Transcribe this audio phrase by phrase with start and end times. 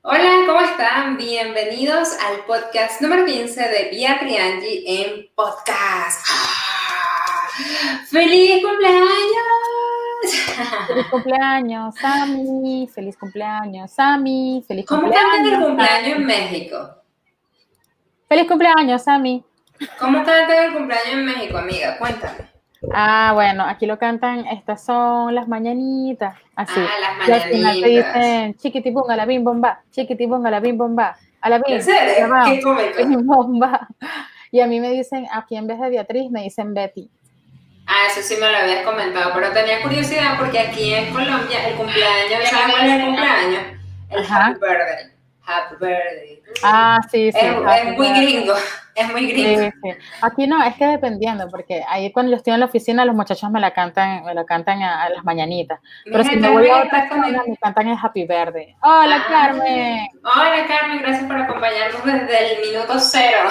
[0.00, 1.18] Hola, ¿cómo están?
[1.18, 6.24] Bienvenidos al podcast número 15 de Vía Triangi en podcast.
[6.30, 7.48] ¡Ah!
[8.10, 9.08] ¡Feliz cumpleaños!
[10.86, 12.88] Feliz cumpleaños, Sammy.
[12.94, 14.64] Feliz cumpleaños, Sammy.
[14.66, 15.30] Feliz ¿Cómo cumpleaños.
[15.34, 16.90] cantan el cumpleaños en México?
[18.26, 19.44] Feliz cumpleaños, Sammy.
[19.98, 21.98] ¿Cómo cantan el cumpleaños en México, amiga?
[21.98, 22.47] Cuéntame.
[22.94, 26.78] Ah, bueno, aquí lo cantan, estas son las mañanitas, así.
[26.80, 28.14] Ah, las Y al final te mañanitas.
[28.14, 31.78] dicen chiquitibum a la bim bomba, chiquitibum a la bim bomba, a la bim,
[32.98, 33.88] ¿En bomba.
[34.50, 37.10] Y a mí me dicen, aquí en vez de Beatriz, me dicen Betty.
[37.86, 41.74] Ah, eso sí me lo habías comentado, pero tenía curiosidad porque aquí en Colombia el
[41.76, 43.62] cumpleaños, ¿sabes cuál es el cumpleaños?
[44.10, 44.46] El Ajá.
[44.46, 45.17] Happy Birthday.
[45.48, 46.42] Happy Birthday.
[46.62, 47.38] Ah, sí, sí.
[47.40, 47.52] es,
[47.96, 48.22] muy birthday.
[48.36, 48.54] gringo,
[48.94, 49.70] es muy Sí, gringo.
[49.82, 49.90] sí.
[50.20, 53.50] Aquí no, es que dependiendo, porque ahí cuando yo estoy en la oficina, los muchachos
[53.50, 55.80] me la cantan, me la cantan a, a las mañanitas.
[56.04, 58.76] Pero si me voy a otra zona, me cantan el Happy Verde.
[58.82, 59.26] Hola, Ah.
[59.28, 60.08] Carmen.
[60.22, 63.48] Hola Carmen, gracias por acompañarnos desde el minuto cero.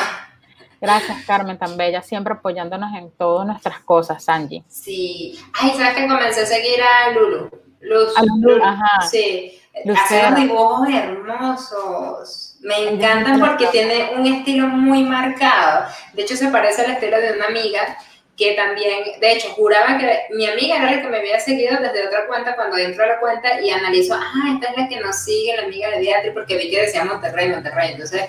[0.80, 4.64] Gracias, Carmen, tan bella, siempre apoyándonos en todas nuestras cosas, Sanji.
[4.68, 5.36] Sí.
[5.59, 7.50] Ay, ¿sabes que comencé a seguir a Lulu?
[7.81, 9.02] Luz, A Lulu, ajá.
[9.09, 9.59] Sí.
[9.95, 12.56] Hace unos dibujos hermosos.
[12.61, 15.86] Me encantan porque tiene un estilo muy marcado.
[16.14, 17.97] De hecho, se parece al estilo de una amiga
[18.38, 22.08] que también, de hecho, juraba que mi amiga era la que me había seguido desde
[22.08, 25.16] otra cuenta cuando entro a la cuenta y analizo, ah, esta es la que nos
[25.16, 27.94] sigue, la amiga de Beatriz, porque vi que decía Monterrey, Monterrey.
[27.94, 28.25] Entonces,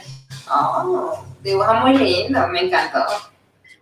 [0.50, 3.04] oh, dibuja muy lindo, me encantó.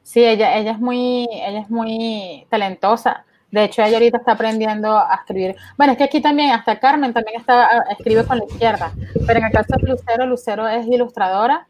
[0.02, 3.24] Sí, ella, ella es muy, ella es muy talentosa.
[3.56, 5.56] De hecho, ella ahorita está aprendiendo a escribir.
[5.76, 8.92] Bueno, es que aquí también, hasta Carmen también está, escribe con la izquierda.
[9.26, 11.66] Pero en el caso de Lucero, Lucero es ilustradora.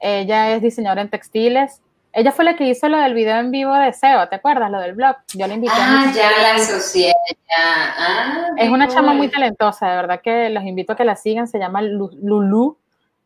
[0.00, 1.80] Ella es diseñadora en textiles.
[2.12, 4.70] Ella fue la que hizo lo del video en vivo de SEO, ¿te acuerdas?
[4.70, 5.16] Lo del blog.
[5.34, 5.72] Yo la invité.
[5.76, 7.12] Ah, ya la asocié.
[7.58, 11.48] Ah, Es una chama muy talentosa, de verdad que los invito a que la sigan.
[11.48, 12.78] Se llama Lu- Lulu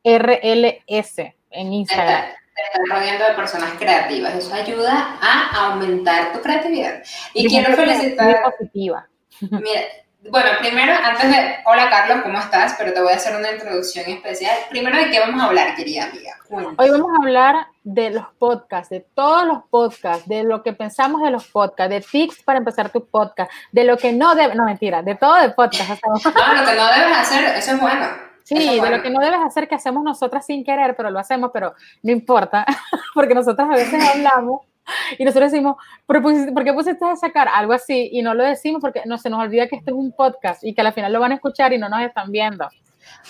[0.02, 1.18] RLS
[1.50, 2.24] en Instagram.
[2.58, 4.34] Estás rodeando de personas creativas.
[4.34, 7.02] Eso ayuda a aumentar tu creatividad.
[7.32, 8.42] Y quiero felicitar.
[8.42, 9.06] positiva.
[9.40, 9.82] Mira,
[10.22, 11.56] bueno, primero, antes de.
[11.64, 12.74] Hola Carlos, ¿cómo estás?
[12.76, 14.56] Pero te voy a hacer una introducción especial.
[14.68, 16.32] Primero, ¿de qué vamos a hablar, querida amiga?
[16.48, 16.76] Cuéntame.
[16.78, 21.22] Hoy vamos a hablar de los podcasts, de todos los podcasts, de lo que pensamos
[21.22, 24.64] de los podcasts, de tips para empezar tu podcast, de lo que no debe, no
[24.64, 26.02] mentira, de todo de podcast.
[26.04, 28.27] o sea, No, lo que no debes hacer, eso es bueno.
[28.56, 31.50] Sí, de lo que no debes hacer que hacemos nosotras sin querer, pero lo hacemos,
[31.52, 32.64] pero no importa,
[33.14, 34.62] porque nosotras a veces hablamos
[35.18, 35.76] y nosotros decimos,
[36.06, 38.08] ¿por, pusiste- ¿por qué pusiste a sacar algo así?
[38.12, 40.74] Y no lo decimos porque no se nos olvida que esto es un podcast y
[40.74, 42.68] que al final lo van a escuchar y no nos están viendo.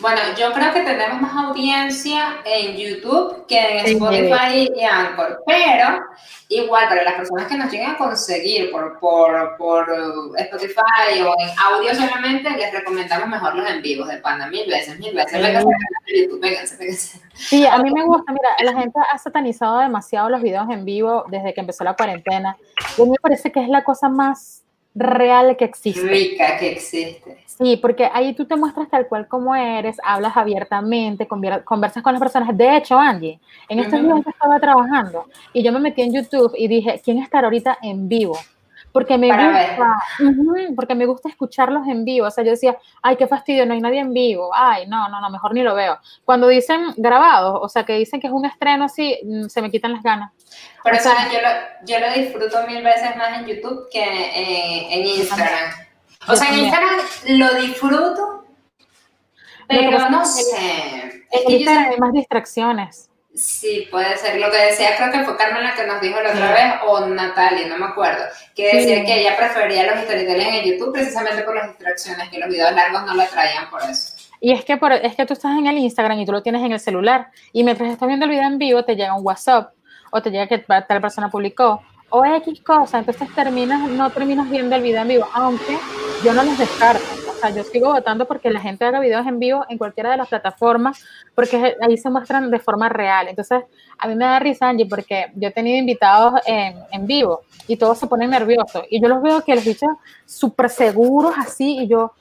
[0.01, 3.93] Bueno, yo creo que tenemos más audiencia en YouTube que en Sí.
[3.95, 6.05] Spotify y Anchor, pero
[6.49, 9.87] igual para las personas que nos lleguen a conseguir por, por, por
[10.37, 14.99] Spotify o en audio solamente, les recomendamos mejor los en vivos de Panda mil veces,
[15.01, 15.33] mil veces.
[15.33, 15.43] Sí.
[15.43, 15.65] Canal
[16.07, 16.41] de YouTube.
[17.35, 21.25] Sí, a mí me gusta, mira, la gente ha satanizado demasiado los videos en vivo
[21.29, 22.57] desde que empezó la cuarentena.
[22.97, 24.63] Y a mí me parece que es la cosa más
[24.99, 26.07] real que existe.
[26.07, 27.39] Rica que existe.
[27.47, 32.21] Sí, porque ahí tú te muestras tal cual como eres, hablas abiertamente, conversas con las
[32.21, 32.57] personas.
[32.57, 36.53] De hecho, Angie, en estos días yo estaba trabajando y yo me metí en YouTube
[36.57, 38.39] y dije, ¿quién estará ahorita en vivo?
[38.93, 42.27] Porque me Para gusta, ujú, porque me gusta escucharlos en vivo.
[42.27, 44.51] O sea, yo decía, ay, qué fastidio, no hay nadie en vivo.
[44.55, 45.99] Ay, no, no, no, mejor ni lo veo.
[46.25, 49.71] Cuando dicen grabados, o sea, que dicen que es un estreno así, mm, se me
[49.71, 50.33] quitan las ganas.
[50.83, 55.07] Pero O yo, lo, yo lo disfruto mil veces más en YouTube que en, en
[55.07, 55.71] Instagram.
[56.29, 56.59] O sea, en.
[56.61, 58.45] Instagram lo disfruto,
[59.69, 61.25] pero no sé.
[61.31, 63.08] Es En que hay más distracciones.
[63.39, 64.41] Sí, puede ser.
[64.41, 67.07] Lo que decía, creo que fue Carmen la que nos dijo la otra vez, o
[67.07, 69.05] Natalia, no me acuerdo, que decía Sí.
[69.07, 73.05] que ella prefería los storytelling en YouTube precisamente por las distracciones, que los videos largos
[73.05, 74.15] no la traían por eso.
[74.41, 76.63] Y es que, por, es que tú estás en el Instagram y tú lo tienes
[76.65, 77.29] en el celular.
[77.53, 79.73] Y mientras estás viendo el video en vivo, te llega un WhatsApp
[80.11, 82.99] o te llega que tal persona publicó o X cosa.
[82.99, 85.79] Entonces terminas, no terminas viendo el video en vivo, aunque
[86.25, 87.05] yo no los descarto.
[87.39, 90.17] O sea, yo sigo votando porque la gente haga videos en vivo en cualquiera de
[90.17, 91.05] las plataformas,
[91.37, 93.29] porque ahí se muestran de forma real.
[93.29, 93.63] Entonces,
[93.97, 97.77] a mí me da risa, Angie, porque yo he tenido invitados en, en vivo y
[97.77, 98.83] todos se ponen nerviosos.
[98.91, 99.91] Y yo los veo que los bichos
[100.27, 102.13] súper seguros así, y yo,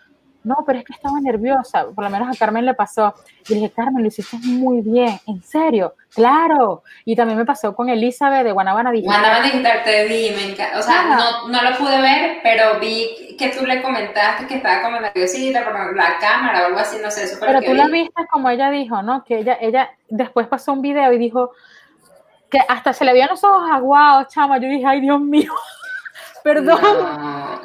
[0.48, 3.14] no, pero es que estaba nerviosa, por lo menos a Carmen le pasó.
[3.50, 5.96] Y dije, Carmen, lo hiciste muy bien, ¿en serio?
[6.16, 6.84] Claro.
[7.04, 9.20] Y también me pasó con Elizabeth de Guanabana Digital.
[9.20, 10.80] Guanabana Digital te vi, me encanta.
[10.80, 14.82] O sea, no, no lo pude ver, pero vi que tú le comentaste que estaba
[14.82, 17.78] como nerviosita por la cámara o algo así, no sé, eso Pero tú vi.
[17.78, 19.26] la viste como ella dijo, ¿no?
[19.26, 21.52] Que ella, ella después pasó un video y dijo
[22.50, 24.58] que hasta se le veían los ojos aguados, chama.
[24.60, 25.54] Yo dije, ay, Dios mío,
[26.44, 26.82] perdón.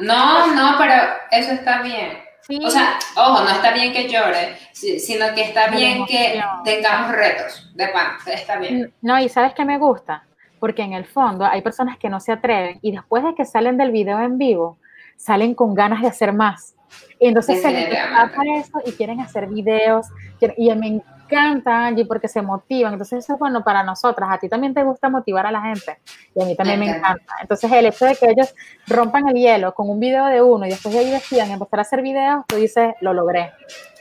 [0.00, 0.94] No, no, no, pero
[1.30, 2.31] eso está bien.
[2.64, 7.70] O sea, ojo, no está bien que llore, sino que está bien que tengamos retos
[7.74, 8.92] de pan, está bien.
[9.00, 10.24] No, y ¿sabes qué me gusta?
[10.58, 13.76] Porque en el fondo hay personas que no se atreven y después de que salen
[13.76, 14.78] del video en vivo,
[15.16, 16.74] salen con ganas de hacer más.
[17.18, 20.08] Y entonces se les eso y quieren hacer videos.
[20.56, 21.00] Y me
[21.32, 22.92] encanta, Angie, porque se motivan.
[22.92, 24.28] Entonces eso es bueno para nosotras.
[24.32, 25.98] A ti también te gusta motivar a la gente.
[26.34, 27.34] Y a mí también me, encanta.
[27.40, 28.54] Entonces el hecho de que ellos
[28.86, 31.82] rompan el hielo con un video de uno y después de ahí decidan empezar a
[31.82, 33.52] hacer videos, tú dices, lo logré.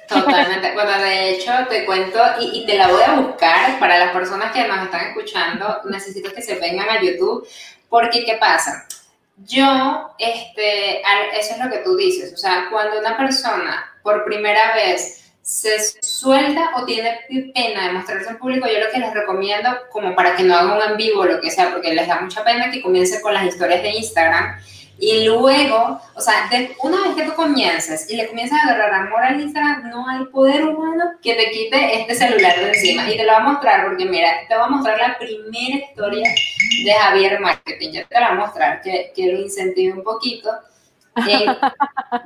[0.07, 0.73] Totalmente.
[0.73, 4.51] Bueno, de hecho, te cuento y, y, te la voy a buscar para las personas
[4.51, 5.81] que nos están escuchando.
[5.85, 7.47] Necesito que se vengan a YouTube.
[7.87, 8.85] Porque, ¿qué pasa?
[9.45, 11.01] Yo, este,
[11.39, 15.79] eso es lo que tú dices, o sea, cuando una persona por primera vez se
[16.01, 17.19] suelta o tiene
[17.53, 20.77] pena de mostrarse en público, yo lo que les recomiendo, como para que no hagan
[20.77, 23.45] un en vivo lo que sea, porque les da mucha pena que comience con las
[23.45, 24.59] historias de Instagram
[25.01, 26.47] y luego, o sea,
[26.83, 30.25] una vez que tú comiences y le comienzas a agarrar amor al Instagram, no hay
[30.25, 33.09] poder humano que te quite este celular de encima.
[33.09, 36.29] Y te lo voy a mostrar porque, mira, te voy a mostrar la primera historia
[36.85, 37.93] de Javier Marketing.
[37.93, 40.51] Ya te la voy a mostrar, que, que lo incentive un poquito.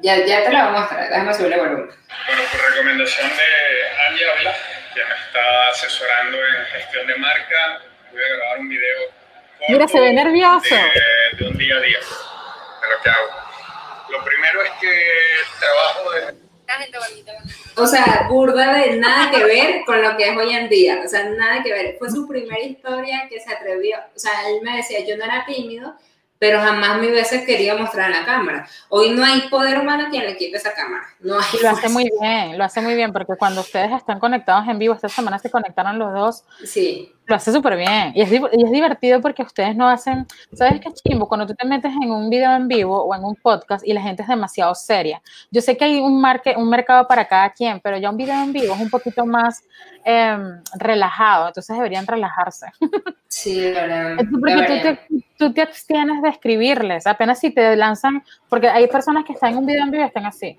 [0.01, 1.89] Ya, ya te la voy a mostrar, déjame subirle volumen.
[2.27, 4.55] Bueno, por recomendación de Angie Ávila,
[4.93, 8.99] que me está asesorando en gestión de marca, voy a grabar un video.
[9.67, 10.75] Mira, se ve nervioso.
[10.75, 11.99] De, de un día a día
[12.89, 13.29] lo que hago.
[14.09, 15.01] Lo primero es que
[15.59, 16.45] trabajo de...
[17.77, 21.01] O sea, burda de nada que ver con lo que es hoy en día.
[21.03, 21.95] O sea, nada que ver.
[21.99, 23.97] Fue su primera historia que se atrevió.
[24.15, 25.95] O sea, él me decía, yo no era tímido,
[26.39, 28.67] pero jamás me hubiese querido mostrar en la cámara.
[28.89, 31.05] Hoy no hay poder humano quien le quite esa cámara.
[31.19, 31.45] No hay.
[31.61, 34.93] Lo hace muy bien, lo hace muy bien, porque cuando ustedes están conectados en vivo,
[34.93, 36.43] esta semana se conectaron los dos.
[36.65, 37.11] Sí.
[37.27, 38.11] Lo hace súper bien.
[38.13, 40.27] Y es, y es divertido porque ustedes no hacen.
[40.53, 41.27] ¿Sabes qué chimbo?
[41.27, 44.01] Cuando tú te metes en un video en vivo o en un podcast y la
[44.01, 45.21] gente es demasiado seria.
[45.49, 48.43] Yo sé que hay un, marque, un mercado para cada quien, pero ya un video
[48.43, 49.63] en vivo es un poquito más
[50.03, 51.47] em, relajado.
[51.47, 52.67] Entonces deberían relajarse.
[53.27, 54.15] Sí, verdad.
[54.31, 57.05] Porque tú te, tú te abstienes de escribirles.
[57.05, 58.23] Apenas si te lanzan.
[58.47, 60.57] Porque hay personas que están en un video en vivo y están así.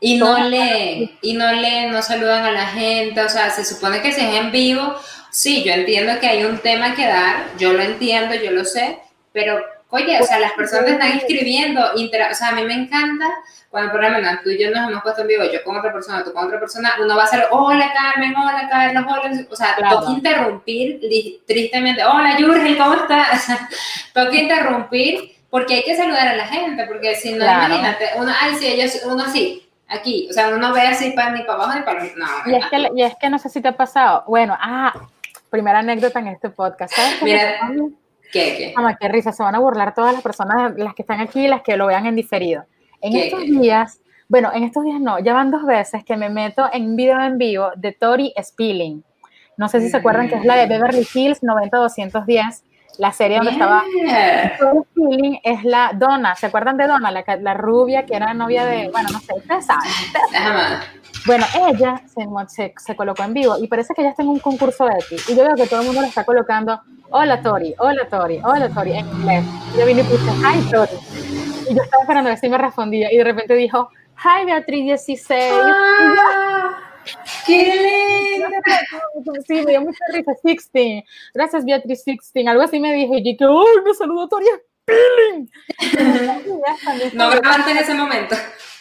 [0.00, 4.02] Y no leen, y no leen, no saludan a la gente, o sea, se supone
[4.02, 4.94] que si es en vivo,
[5.34, 8.98] sí, yo entiendo que hay un tema que dar, yo lo entiendo, yo lo sé,
[9.32, 13.28] pero oye, o sea, las personas están escribiendo, o sea, a mí me encanta
[13.68, 16.22] cuando, por ejemplo, tú y yo nos hemos puesto en vivo, yo con otra persona,
[16.22, 19.76] tú con otra persona, uno va a hacer, hola Carmen, hola Carlos, hola, o sea,
[19.76, 21.00] toca interrumpir
[21.44, 23.48] tristemente, hola Yurgel, ¿cómo estás?
[24.14, 28.54] Toca interrumpir porque hay que saludar a la gente, porque si no, imagínate, uno, ay,
[28.54, 31.82] sí, ellos, uno así, aquí, o sea, uno ve así para ni para abajo ni
[31.82, 32.26] para no.
[32.46, 34.94] Y es, que, y es que no sé si te ha pasado, bueno, ah,
[35.54, 36.92] primera anécdota en este podcast.
[36.92, 37.70] ¿Sabes Mira,
[38.32, 38.72] ¿qué, qué?
[38.74, 41.48] Mamá, qué risa, se van a burlar todas las personas, las que están aquí y
[41.48, 42.64] las que lo vean en diferido.
[43.00, 46.68] En estos días, bueno, en estos días no, ya van dos veces que me meto
[46.72, 49.04] en un video en vivo de Tori Spilling.
[49.56, 52.64] No sé si se acuerdan que es la de Beverly Hills 90210,
[52.98, 53.84] la serie donde estaba
[54.58, 57.12] Tori Spilling es la Donna, ¿se acuerdan de Donna?
[57.12, 61.03] La, la rubia que era novia de, bueno, no sé, ustedes saben.
[61.26, 64.84] Bueno, ella se, se, colocó en vivo y parece que ella está en un concurso
[64.84, 65.30] de X.
[65.30, 66.78] Y yo veo que todo el mundo le está colocando,
[67.10, 69.44] hola Tori, hola Tori, hola Tori, en inglés.
[69.74, 70.92] Y yo vine y puse, hi Tori.
[71.70, 73.10] Y yo estaba esperando a ver si me respondía.
[73.10, 73.88] Y de repente dijo,
[74.18, 75.52] hi Beatriz 16.
[75.54, 76.76] Ah,
[77.46, 78.46] ¡Qué lindo!
[79.46, 81.04] Sí, me dio mucha risa, 16.
[81.32, 82.46] Gracias Beatriz 16.
[82.46, 83.14] Algo así me dijo.
[83.14, 84.46] Y dije, ¡uy, me saludo Tori
[87.14, 88.34] No grabaste en ese momento.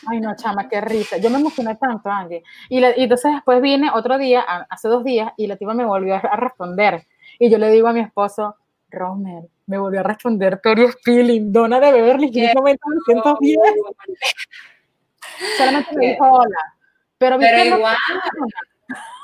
[0.07, 1.17] Ay, no, chama, qué risa.
[1.17, 2.43] Yo me emocioné tanto, Angie.
[2.69, 6.36] Y, entonces después vine otro día, hace dos días, y la tipa me volvió a
[6.36, 7.05] responder.
[7.39, 8.55] Y yo le digo a mi esposo,
[8.89, 13.60] Romer, me volvió a responder Tori Spilling, dona de Beverly Hills 910.
[15.57, 16.60] Solamente me dijo hola.
[17.17, 17.95] Pero, pero igual,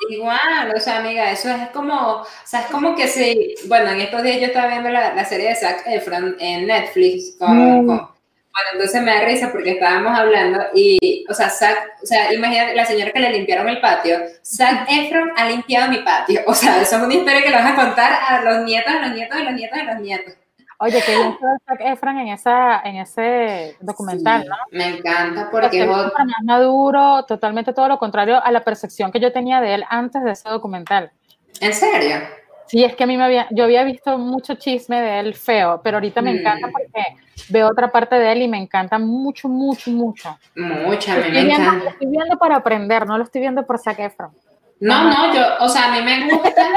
[0.10, 4.02] igual, o sea, amiga, eso es como, o sea, es como que si, bueno, en
[4.02, 8.20] estos días yo estaba viendo la, la serie de Zac Efron en Netflix con, mm.
[8.52, 12.76] Bueno, entonces me da risa porque estábamos hablando y, o sea, Zac, o sea, imagínate
[12.76, 14.20] la señora que le limpiaron el patio.
[14.44, 16.42] Zac Efron ha limpiado mi patio.
[16.48, 19.08] O sea, eso es una historia que le vas a contar a los nietos, a
[19.08, 20.34] los nietos, a los nietos, a los nietos.
[20.82, 24.56] Oye, qué bien Zac Efron en, esa, en ese documental, ¿no?
[24.72, 29.34] Me encanta porque es más maduro, totalmente todo lo contrario a la percepción que yo
[29.34, 31.12] tenía de él antes de ese documental.
[31.60, 32.20] ¿En serio?
[32.68, 35.82] Sí, es que a mí me había, yo había visto mucho chisme de él feo,
[35.84, 36.72] pero ahorita me encanta mm.
[36.72, 37.04] porque
[37.50, 40.38] veo otra parte de él y me encanta mucho, mucho, mucho.
[40.56, 41.84] Mucho, a mí me encanta.
[41.84, 44.32] Lo estoy viendo para aprender, no lo estoy viendo por Zac Efron.
[44.80, 46.70] No, no, yo, o sea, a mí me gusta,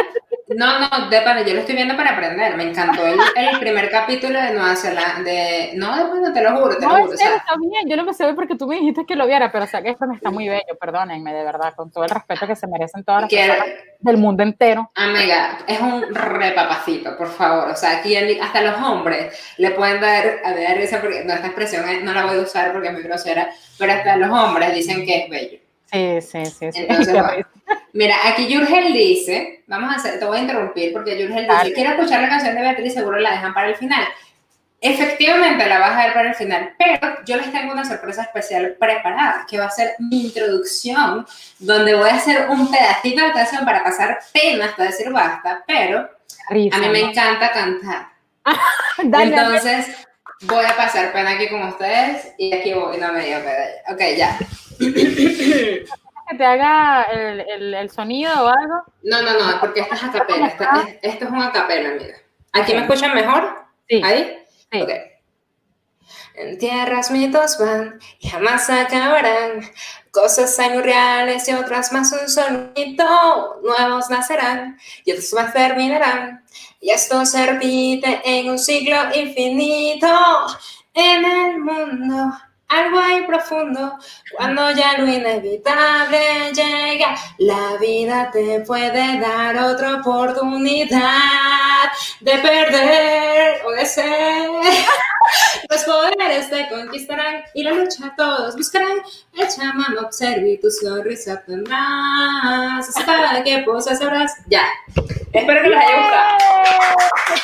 [0.57, 2.57] No, no, de pana, yo lo estoy viendo para aprender.
[2.57, 5.23] Me encantó el, el primer capítulo de Nueva Zelanda.
[5.23, 7.17] De, no, de pana, te lo juro, te No, lo juro.
[7.17, 7.89] serio, está bien.
[7.89, 9.83] Yo lo empecé a ver porque tú me dijiste que lo viera, pero o sea
[9.83, 12.67] que esto me está muy bello, perdónenme, de verdad, con todo el respeto que se
[12.67, 13.67] merecen todas las personas
[14.01, 14.91] del mundo entero.
[14.95, 17.71] amiga, es un repapacito, por favor.
[17.71, 21.47] O sea, aquí hasta los hombres le pueden dar, a ver, esa, porque, no, esta
[21.47, 25.07] expresión no la voy a usar porque es muy grosera, pero hasta los hombres dicen
[25.07, 25.62] que es bello.
[25.93, 26.69] Sí, sí, sí.
[26.75, 27.47] Entonces, bueno.
[27.93, 31.73] Mira, aquí Yurgel dice, vamos a hacer, te voy a interrumpir porque Yurgel dice, Dale.
[31.75, 34.05] quiero escuchar la canción de Beatriz, seguro la dejan para el final.
[34.81, 38.77] Efectivamente la vas a ver para el final, pero yo les tengo una sorpresa especial
[38.81, 41.25] preparada, que va a ser mi introducción,
[41.61, 46.11] donde voy a hacer un pedacito de canción para pasar pena hasta decir basta, pero
[46.49, 48.09] a mí me encanta cantar.
[49.05, 49.37] Dale.
[49.37, 49.87] Entonces,
[50.43, 53.65] voy a pasar pena aquí con ustedes y aquí voy, no me dio pena.
[53.91, 54.39] Ok, ya.
[54.79, 58.83] que te haga el, el, el sonido o algo.
[59.03, 60.47] No, no, no, porque esto es acapela.
[60.47, 62.17] Esto, es- esto es un acapela, amiga.
[62.53, 63.65] ¿Aquí me escuchan mejor?
[63.89, 64.39] Sí, ¿Ahí?
[64.71, 64.81] sí.
[64.83, 64.91] Ok.
[66.35, 69.61] En tierras mitos van y jamás acabarán.
[70.11, 73.61] Cosas reales y otras más un solo mito.
[73.63, 76.45] Nuevos nacerán y otros más terminarán.
[76.81, 80.09] Y esto se repite en un siglo infinito.
[80.95, 82.33] En el mundo
[82.73, 83.99] algo hay profundo.
[84.35, 91.01] Cuando ya lo inevitable llega, la vida te puede dar otra oportunidad
[92.21, 94.51] de perder o de ser.
[95.73, 98.99] Los poderes te conquistarán y la lucha todos buscarán.
[99.33, 102.93] Echa mano, observa y tu sonrisa tendrás.
[103.07, 104.37] Cada que poses sabrás.
[104.49, 104.67] Ya.
[105.33, 106.37] Espero que les haya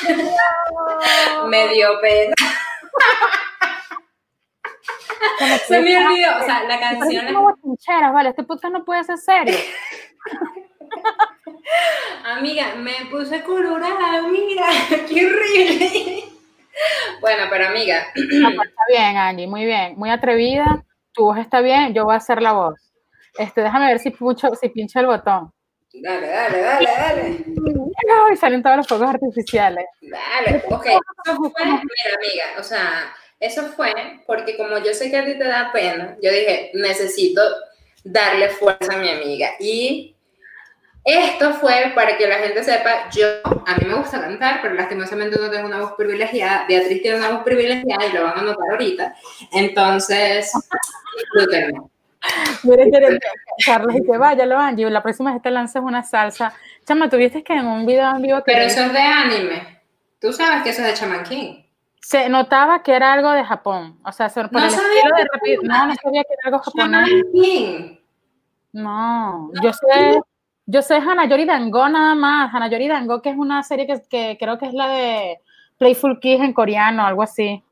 [0.02, 1.46] gustado.
[1.48, 2.34] Me dio pena.
[5.66, 6.36] Se me olvidó.
[6.38, 9.54] O sea, la canción es como chincheras, vale, este podcast no puede ser serio.
[12.24, 14.66] Amiga, me puse colorada, mira,
[15.08, 16.37] qué horrible.
[17.20, 20.84] Bueno, pero amiga, No, está bien, Angie, muy bien, muy atrevida.
[21.12, 22.74] Tu voz está bien, yo voy a hacer la voz.
[23.38, 25.52] Este, déjame ver si pincho, si pincho el botón.
[25.92, 27.44] dale, dale, dale, dale.
[28.28, 29.84] Ay, salen todos los fuegos artificiales.
[30.00, 30.86] Dale, ok.
[30.86, 33.92] Eso fue, mira, amiga, o sea, eso fue
[34.26, 37.42] porque como yo sé que a ti te da pena, yo dije, necesito
[38.04, 39.50] darle fuerza a mi amiga.
[39.60, 40.14] Y
[41.04, 43.26] esto fue para que la gente sepa, yo,
[43.66, 46.66] a mí me gusta cantar, pero lastimosamente no tengo una voz privilegiada.
[46.68, 49.14] Beatriz tiene una voz privilegiada y lo van a notar ahorita.
[49.52, 50.52] Entonces,
[51.16, 51.90] disfrútenlo.
[52.64, 53.18] Mire, quiere-
[53.64, 56.52] Carlos, y que vaya, lo Angie, la próxima vez te lanzas una salsa.
[56.86, 59.80] Chama, tuviste que en un video en vivo que Pero eso es de anime.
[60.20, 61.62] Tú sabes que eso es de Chaman King.
[62.00, 63.98] se notaba que era algo de Japón.
[64.04, 65.62] O sea, por No sabía de que rápido.
[65.62, 67.08] No, no sabía que era algo japonés.
[67.08, 67.96] Chaman King.
[68.72, 70.20] No, yo sé,
[70.70, 72.54] yo sé Hanayori Dango nada más.
[72.54, 75.40] Hanayori Dango, que es una serie que, que creo que es la de
[75.78, 77.62] Playful Kids en coreano, algo así.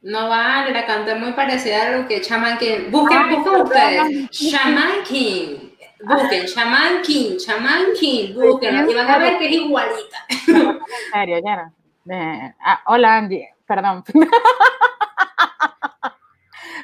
[0.00, 2.90] No vale, la canté muy parecida a lo que Chaman King.
[2.90, 4.30] Busquen, Ay, busquen ustedes.
[4.30, 5.56] Shaman King.
[6.02, 8.34] Busquen, Shaman King, Shaman King.
[8.34, 10.24] Busquen, y van a ver que es igualita.
[10.48, 10.78] En
[11.12, 11.72] serio, ya era.
[12.04, 14.02] De- ah, hola Angie, perdón.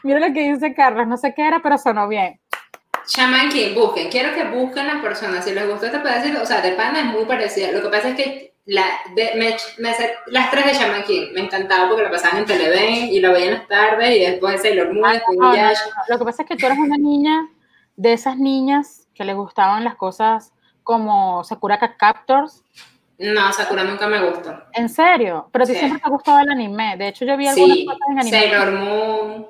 [0.03, 2.41] Mira lo que dice Carlos, no sé qué era, pero sonó bien.
[3.09, 4.11] Shaman King, busquen.
[4.11, 5.45] Quiero que busquen las personas.
[5.45, 7.73] Si les gustó este pedacito, o sea, de pana es muy parecida.
[7.73, 8.85] Lo que pasa es que la,
[9.17, 12.45] de, me, me sé las tres de Shaman King me encantaba porque la pasaban en
[12.47, 15.81] Televen y lo veía en las tardes y después Sailor Moon, después No, no, Inuyasha.
[15.87, 17.49] no, Lo que pasa es que tú eres una niña
[17.97, 20.53] de esas niñas que le gustaban las cosas
[20.85, 22.63] como Sakura Captors.
[23.19, 24.55] No, Sakura nunca me gustó.
[24.73, 25.75] En serio, pero Sí.
[25.75, 26.97] siempre te ha gustado el anime.
[26.97, 28.39] De hecho, yo vi algunas Sí, cosas en anime.
[28.39, 29.47] Sailor Moon,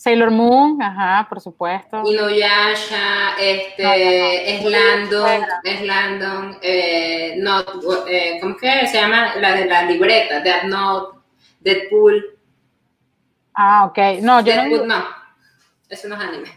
[0.00, 2.02] Sailor Moon, ajá, por supuesto.
[2.06, 4.30] Inuyasha, este, No, no, no.
[4.46, 5.60] es Landon, Fuera.
[5.64, 7.60] es Landon, eh, no,
[8.06, 9.34] eh, ¿cómo que se llama?
[9.40, 11.18] La de la libreta, Death Note,
[11.60, 12.24] Deadpool,
[13.60, 13.98] Ah, ok.
[14.22, 15.04] No, yo no Deadpool, no,
[15.88, 16.48] eso no es anime.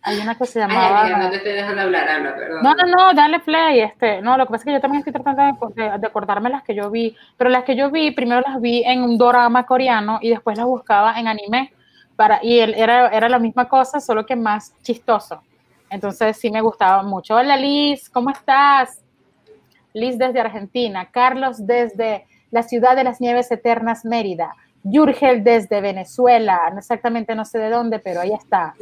[0.00, 1.00] Hay una que se Ay, llamaba.
[1.02, 2.62] amiga, no te estoy dejando hablar, habla, perdón.
[2.62, 3.80] No, no, no, dale play.
[3.80, 5.42] Este, no, lo que pasa es que yo también estoy tratando
[5.74, 8.58] de, de- de acordarme las que yo vi, pero las que yo vi, primero las
[8.58, 11.74] vi en un dorama coreano y después las buscaba en anime.
[12.16, 15.42] Para, y él, era, era la misma cosa, solo que más chistoso.
[15.90, 17.34] Entonces sí me gustaba mucho.
[17.36, 19.00] Hola Liz, ¿cómo estás?
[19.92, 26.70] Liz desde Argentina, Carlos desde la ciudad de las nieves eternas, Mérida, Yurgel desde Venezuela,
[26.72, 28.74] no exactamente no sé de dónde, pero ahí está.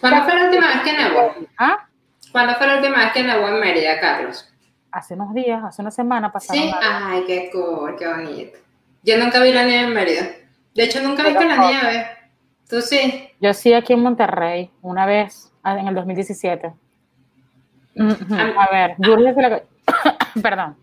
[0.00, 1.34] ¿Cuándo fue la última vez que nevó?
[1.58, 1.88] ¿Ah?
[2.32, 4.48] ¿Cuándo fue la última vez que en Mérida, Carlos?
[4.90, 6.62] Hace unos días, hace una semana pasaron.
[6.62, 8.58] Sí, ay, qué cool, qué bonito.
[9.02, 10.22] Yo nunca vi la nieve en Mérida.
[10.74, 12.06] De hecho, nunca viste la nieve.
[12.72, 13.28] Tú sí.
[13.38, 16.72] Yo sí aquí en Monterrey, una vez, ah, en el 2017.
[17.96, 18.54] Ujú, Ah.
[18.66, 19.62] A ver, Yurgel se la...
[20.42, 20.78] Perdón.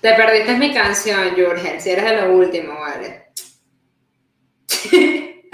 [0.00, 3.24] Te perdiste mi canción, Jurgen, si eres de lo último, vale.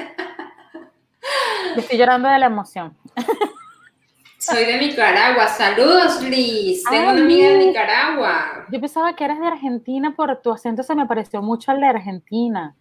[1.74, 2.94] Estoy llorando de la emoción.
[4.38, 5.46] Soy de Nicaragua.
[5.46, 6.84] Saludos, Liz.
[6.84, 8.66] Tengo una amiga de Nicaragua.
[8.70, 11.86] Yo pensaba que eras de Argentina por tu acento, se me pareció mucho al de
[11.86, 12.76] Argentina.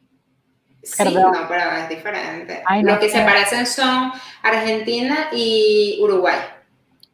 [0.81, 2.63] Sí, no, pero es diferente.
[2.83, 6.37] Lo que se parecen son Argentina y Uruguay.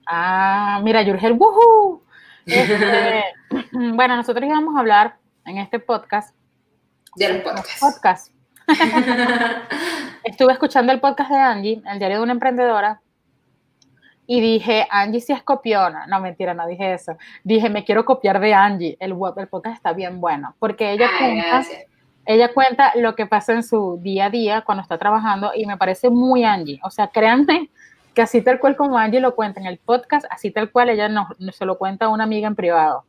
[0.06, 2.04] Ah, mira, Yurgel, ¡wuhu!
[2.46, 3.24] Este,
[3.72, 6.36] bueno, nosotros íbamos a hablar en este podcast.
[7.16, 7.80] De los podcasts.
[7.80, 8.32] Podcast.
[10.24, 13.02] Estuve escuchando el podcast de Angie, el diario de una emprendedora,
[14.28, 16.08] y dije, Angie si es copiona.
[16.08, 17.18] No, mentira, no dije eso.
[17.44, 18.98] Dije, me quiero copiar de Angie.
[19.00, 21.64] El, el podcast está bien bueno, porque ella cuenta,
[22.26, 25.78] ella cuenta lo que pasa en su día a día cuando está trabajando y me
[25.78, 26.80] parece muy Angie.
[26.84, 27.70] O sea, créanme
[28.14, 31.10] que así tal cual como Angie lo cuenta en el podcast, así tal cual ella
[31.10, 33.06] no se lo cuenta a una amiga en privado.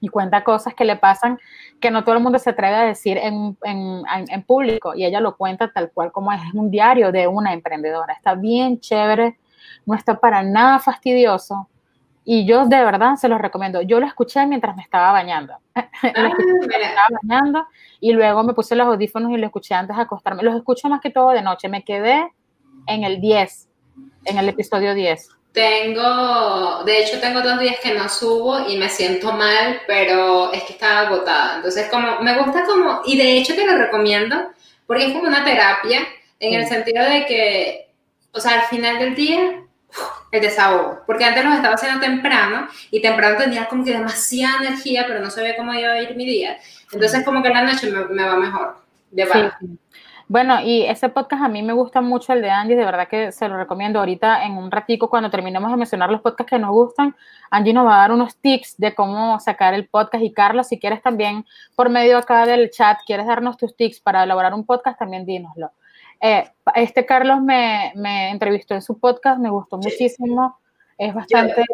[0.00, 1.38] Y cuenta cosas que le pasan
[1.80, 4.94] que no todo el mundo se atreve a decir en, en, en público.
[4.94, 8.12] Y ella lo cuenta tal cual como es un diario de una emprendedora.
[8.12, 9.38] Está bien chévere
[9.86, 11.68] no está para nada fastidioso
[12.28, 13.82] y yo de verdad se los recomiendo.
[13.82, 15.54] Yo lo escuché mientras me estaba bañando.
[16.02, 16.30] Ah,
[16.68, 17.66] me estaba bañando
[18.00, 20.42] y luego me puse los audífonos y lo escuché antes de acostarme.
[20.42, 21.68] Los escucho más que todo de noche.
[21.68, 22.30] Me quedé
[22.86, 23.68] en el 10,
[24.24, 25.28] en el episodio 10.
[25.52, 30.64] Tengo, de hecho tengo dos días que no subo y me siento mal, pero es
[30.64, 31.56] que estaba agotada.
[31.56, 34.36] Entonces como, me gusta como, y de hecho te lo recomiendo,
[34.86, 36.00] porque es como una terapia,
[36.40, 37.90] en el sentido de que,
[38.32, 39.65] o sea, al final del día
[40.30, 45.04] el desahogo, porque antes los estaba haciendo temprano y temprano tenía como que demasiada energía,
[45.06, 46.58] pero no sabía cómo iba a ir mi día.
[46.92, 48.76] Entonces como que en la noche me, va mejor.
[49.10, 49.26] De
[50.28, 53.32] Bueno, y ese podcast a mí me gusta mucho, el de Angie, de verdad que
[53.32, 54.00] se lo recomiendo.
[54.00, 57.14] Ahorita en un ratico, cuando terminemos de mencionar los podcasts que nos gustan,
[57.50, 60.22] Angie nos va a dar unos tips de cómo sacar el podcast.
[60.24, 64.24] Y Carlos, si quieres también, por medio acá del chat, quieres darnos tus tips para
[64.24, 65.70] elaborar un podcast, también dínoslo.
[66.20, 66.44] Eh,
[66.74, 70.58] este Carlos me, me, entrevistó en su podcast, me gustó muchísimo,
[70.98, 71.64] es bastante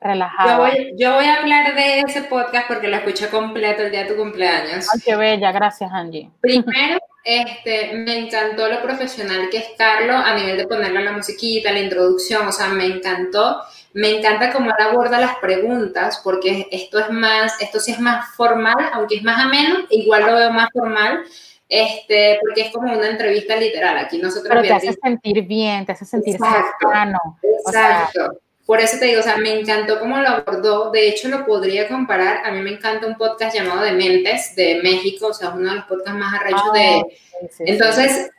[0.00, 0.66] relajado.
[0.96, 4.16] Yo voy, a hablar de ese podcast porque lo escuché completo el día de tu
[4.16, 4.86] cumpleaños.
[4.92, 6.30] Ay, qué bella, gracias Angie.
[6.40, 11.72] Primero, este, me encantó lo profesional que es Carlos a nivel de ponerle la musiquita,
[11.72, 13.60] la introducción, o sea, me encantó.
[13.94, 18.34] Me encanta cómo él aborda las preguntas, porque esto es más, esto sí es más
[18.36, 21.24] formal, aunque es más ameno, igual lo veo más formal,
[21.68, 23.98] este, porque es como una entrevista literal.
[23.98, 24.48] Aquí nosotros.
[24.48, 27.38] Pero te hace sentir bien, te hace sentir cercano.
[27.42, 28.40] Exacto.
[28.64, 30.90] Por eso te digo, o sea, me encantó cómo lo abordó.
[30.90, 32.44] De hecho, lo podría comparar.
[32.44, 35.84] A mí me encanta un podcast llamado Dementes de México, o sea, uno de los
[35.86, 37.00] podcasts más arrechos de.
[37.00, 38.30] Ah, Entonces,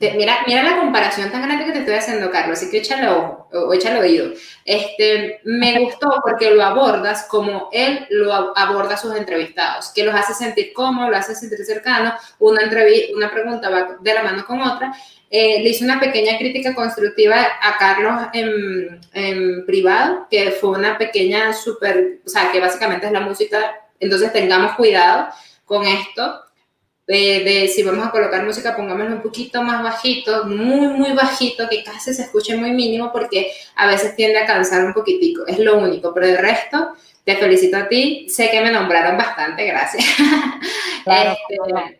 [0.00, 3.72] mira, mira la comparación tan grande que te estoy haciendo, Carlos, así que échalo o
[3.72, 4.32] échalo oído.
[4.64, 10.14] Este, me gustó porque lo abordas como él lo aborda a sus entrevistados, que los
[10.14, 12.60] hace sentir cómodos, lo hace sentir cercano, una,
[13.14, 14.94] una pregunta va de la mano con otra.
[15.30, 20.96] Eh, le hice una pequeña crítica constructiva a Carlos en, en privado, que fue una
[20.96, 25.28] pequeña super, o sea, que básicamente es la música, entonces tengamos cuidado
[25.66, 26.47] con esto
[27.08, 31.82] de, si vamos a colocar música, pongámoslo un poquito más bajito, muy, muy bajito, que
[31.82, 35.78] casi se escuche muy mínimo, porque a veces tiende a cansar un poquitico, es lo
[35.78, 36.94] único, pero el resto,
[37.24, 40.04] te felicito a ti, sé que me nombraron bastante, gracias.
[41.04, 41.98] Claro, este,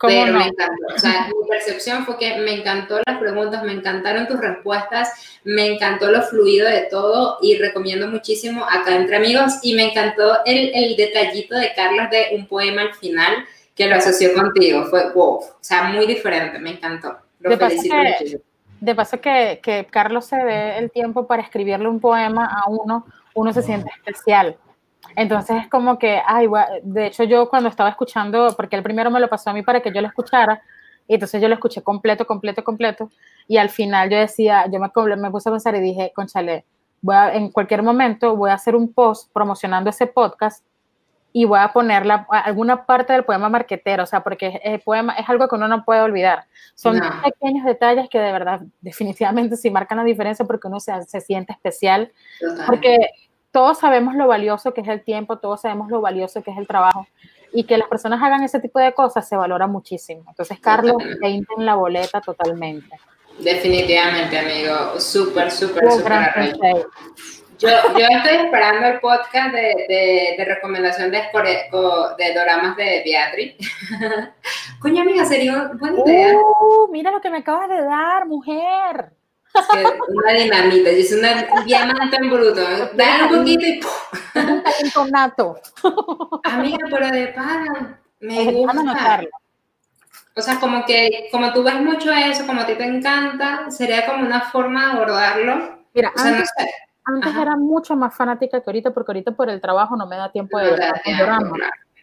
[0.00, 4.28] pero me encantó, o sea, mi percepción fue que me encantó las preguntas, me encantaron
[4.28, 5.10] tus respuestas,
[5.42, 9.54] me encantó lo fluido de todo y recomiendo muchísimo acá entre amigos.
[9.62, 13.44] Y me encantó el, el detallito de Carlos de un poema al final,
[13.80, 14.84] que lo asoció contigo.
[14.84, 17.16] Fue wow, o sea, muy diferente, me encantó.
[17.38, 18.40] Lo de felicito que,
[18.78, 23.06] De paso que, que Carlos se dé el tiempo para escribirle un poema a uno,
[23.34, 24.58] uno se siente especial.
[25.16, 26.46] Entonces es como que, ay,
[26.82, 29.80] de hecho yo cuando estaba escuchando, porque él primero me lo pasó a mí para
[29.80, 30.62] que yo lo escuchara,
[31.08, 33.10] y entonces yo lo escuché completo, completo, completo,
[33.48, 36.66] y al final yo decía, yo me, me puse a pensar y dije, conchale,
[37.00, 40.64] voy a, en cualquier momento voy a hacer un post promocionando ese podcast
[41.32, 45.28] y voy a poner alguna parte del poema marquetero, o sea, porque el poema es
[45.28, 46.46] algo que uno no puede olvidar.
[46.74, 51.20] Son pequeños detalles que de verdad definitivamente sí marcan la diferencia porque uno se, se
[51.20, 52.12] siente especial,
[52.66, 52.98] porque
[53.52, 56.66] todos sabemos lo valioso que es el tiempo, todos sabemos lo valioso que es el
[56.66, 57.06] trabajo
[57.52, 60.24] y que las personas hagan ese tipo de cosas se valora muchísimo.
[60.28, 62.96] Entonces, Carlos, te en la boleta totalmente.
[63.38, 65.00] Definitivamente, amigo.
[65.00, 66.86] Súper, súper, súper.
[67.60, 73.54] Yo, yo estoy esperando el podcast de, de, recomendación de, de doramas de Beatriz.
[74.80, 76.36] Coño, amiga, sería buena idea.
[76.38, 79.12] Uh, mira lo que me acabas de dar, mujer.
[79.54, 82.62] Es que una dinamita, es una diamante en bruto.
[82.94, 85.02] Dale un poquito y ¡pum!
[85.02, 85.60] Un nato.
[86.44, 89.20] Amiga, pero de pana, me gusta.
[90.34, 94.06] O sea, como que, como tú ves mucho eso, como a ti te encanta, sería
[94.06, 95.80] como una forma de abordarlo.
[95.92, 96.48] Mira, antes,
[97.04, 100.30] antes era mucho más fanática que ahorita, porque ahorita por el trabajo no me da
[100.30, 100.94] tiempo de ver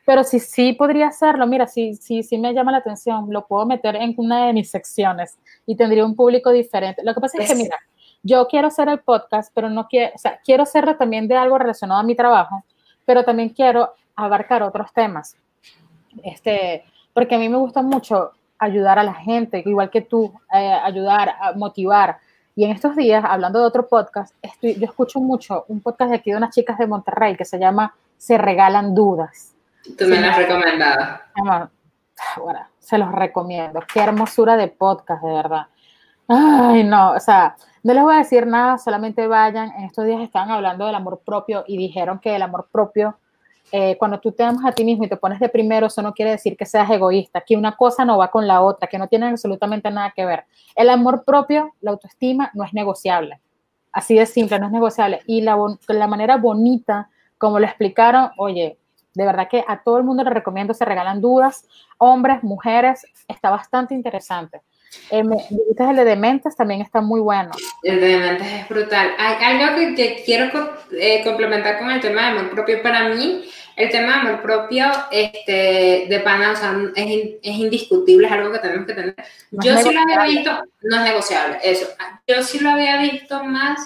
[0.06, 1.46] Pero sí, sí podría hacerlo.
[1.48, 3.28] Mira, sí, sí, sí me llama la atención.
[3.30, 7.04] Lo puedo meter en una de mis secciones y tendría un público diferente.
[7.04, 7.76] Lo que pasa es que, mira,
[8.24, 11.58] yo quiero hacer el podcast, pero no quiero, o sea, quiero hacerlo también de algo
[11.58, 12.64] relacionado a mi trabajo,
[13.06, 15.38] pero también quiero abarcar otros temas.
[16.24, 16.84] Este,
[17.14, 21.36] porque a mí me gusta mucho ayudar a la gente, igual que tú, eh, ayudar,
[21.40, 22.18] a motivar.
[22.58, 26.18] Y en estos días, hablando de otro podcast, estoy, yo escucho mucho un podcast de
[26.18, 29.54] aquí de unas chicas de Monterrey que se llama Se Regalan Dudas.
[29.96, 30.18] Tú me.
[32.42, 33.80] Bueno, se los recomiendo.
[33.94, 35.68] Qué hermosura de podcast, de verdad.
[36.28, 39.72] Ay, no, o sea, no les voy a decir nada, solamente vayan.
[39.78, 43.20] En estos días estaban hablando del amor propio y dijeron que el amor propio,
[43.72, 46.14] eh, cuando tú te amas a ti mismo y te pones de primero, eso no
[46.14, 49.08] quiere decir que seas egoísta, que una cosa no va con la otra, que no
[49.08, 50.46] tienen absolutamente nada que ver.
[50.76, 53.42] El amor propio, la autoestima, no es negociable.
[53.92, 55.22] Así de simple, no es negociable.
[55.26, 58.78] Y la, la manera bonita, como lo explicaron, oye,
[59.14, 63.50] de verdad que a todo el mundo le recomiendo, se regalan dudas, hombres, mujeres, está
[63.50, 64.62] bastante interesante.
[65.10, 65.24] Eh,
[65.80, 67.52] el de Dementes también está muy bueno.
[67.84, 69.12] El de Dementes es brutal.
[69.18, 72.82] Hay algo que, quiero eh, complementar con el tema de amor propio.
[72.82, 78.28] Para mí, el tema de amor propio este, de pana, o sea, es, es indiscutible,
[78.28, 79.16] es algo que tenemos que tener.
[79.52, 81.88] yo sí lo había visto, no es negociable, eso.
[82.28, 83.80] Yo sí lo había visto más,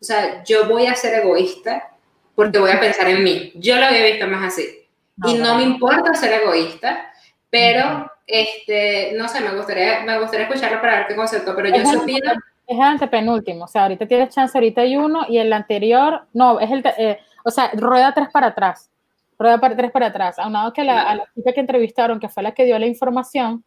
[0.00, 1.90] o sea, yo voy a ser egoísta
[2.34, 3.52] porque voy a pensar en mí.
[3.54, 4.86] Yo lo había visto más así.
[5.24, 7.12] y no me importa ser egoísta,
[7.48, 11.84] pero, este, no sé, me gustaría, me gustaría escucharlo para ver qué concepto, pero yo
[11.86, 12.32] supino...
[12.68, 16.58] Es el antepenúltimo, o sea, ahorita tienes chance, ahorita hay uno, y el anterior, no,
[16.58, 18.90] es el, eh, o sea, rueda tres para atrás,
[19.38, 22.42] rueda para tres para atrás, aunado que la, a la chica que entrevistaron, que fue
[22.42, 23.64] la que dio la información,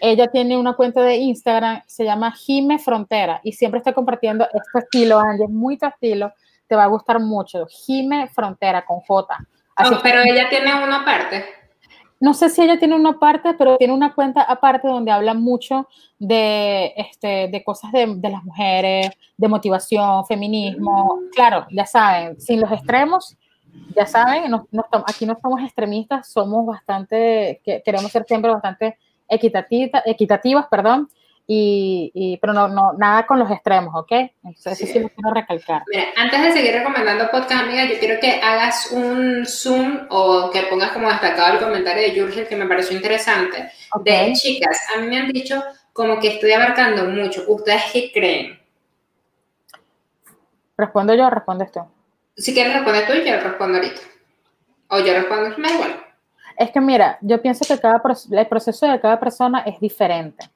[0.00, 4.80] ella tiene una cuenta de Instagram, se llama Jime Frontera, y siempre está compartiendo este
[4.80, 6.32] estilo, Angie, es muy tu estilo,
[6.66, 7.66] te va a gustar mucho.
[7.66, 9.36] Jime Frontera con J.
[9.78, 11.44] Oh, pero ella tiene una parte.
[12.22, 15.88] No sé si ella tiene una parte, pero tiene una cuenta aparte donde habla mucho
[16.20, 21.18] de, este, de cosas de, de las mujeres, de motivación, feminismo.
[21.34, 23.36] Claro, ya saben, sin los extremos,
[23.96, 24.54] ya saben,
[25.04, 28.96] aquí no somos extremistas, somos bastante, queremos ser siempre bastante
[29.28, 31.08] equitativas, perdón,
[31.46, 34.12] y, pero no, no, nada con los extremos, ¿ok?
[34.44, 35.82] Entonces, eso sí lo quiero recalcar.
[35.92, 40.62] Mira, antes de seguir recomendando podcast, amiga, yo quiero que hagas un zoom o que
[40.62, 43.70] pongas como destacado el comentario de Jurgel que me pareció interesante.
[44.04, 47.44] De chicas, a mí me han dicho como que estoy abarcando mucho.
[47.48, 48.58] ¿Ustedes qué creen?
[50.76, 51.80] ¿Respondo yo o respondes tú?
[52.36, 54.00] Si quieres responder tú, yo respondo ahorita.
[54.88, 56.06] O yo respondo, me da igual.
[56.56, 60.48] Es que mira, yo pienso que cada el proceso de cada persona es diferente.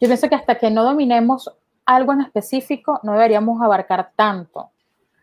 [0.00, 1.50] Yo pienso que hasta que no dominemos
[1.84, 4.70] algo en específico, no deberíamos abarcar tanto.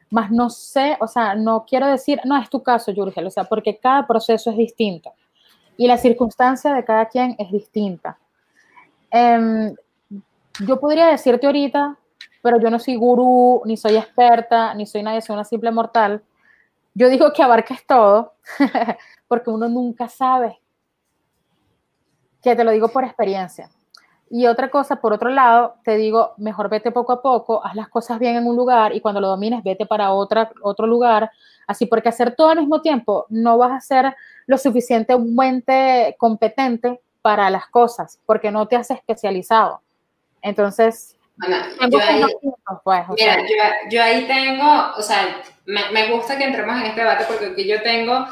[0.09, 3.43] Más no sé, o sea, no quiero decir, no es tu caso, Jurgel, o sea,
[3.45, 5.13] porque cada proceso es distinto
[5.77, 8.17] y la circunstancia de cada quien es distinta.
[9.09, 9.75] Em,
[10.65, 11.97] yo podría decirte ahorita,
[12.41, 16.23] pero yo no soy gurú, ni soy experta, ni soy nadie, soy una simple mortal.
[16.93, 18.33] Yo digo que abarques todo,
[19.27, 20.59] porque uno nunca sabe.
[22.41, 23.69] Que te lo digo por experiencia.
[24.35, 27.87] Y otra cosa, por otro lado, te digo, mejor vete poco a poco, haz las
[27.87, 31.29] cosas bien en un lugar y cuando lo domines, vete para otra, otro lugar.
[31.67, 34.15] Así, porque hacer todo al mismo tiempo no vas a ser
[34.47, 39.81] lo suficientemente competente para las cosas, porque no te has especializado.
[40.41, 41.15] Entonces,
[41.91, 42.23] yo, ahí,
[42.83, 43.37] pues, mira,
[43.91, 47.83] yo, ahí tengo, o sea, me, me gusta que entremos en este debate porque yo
[47.83, 48.25] tengo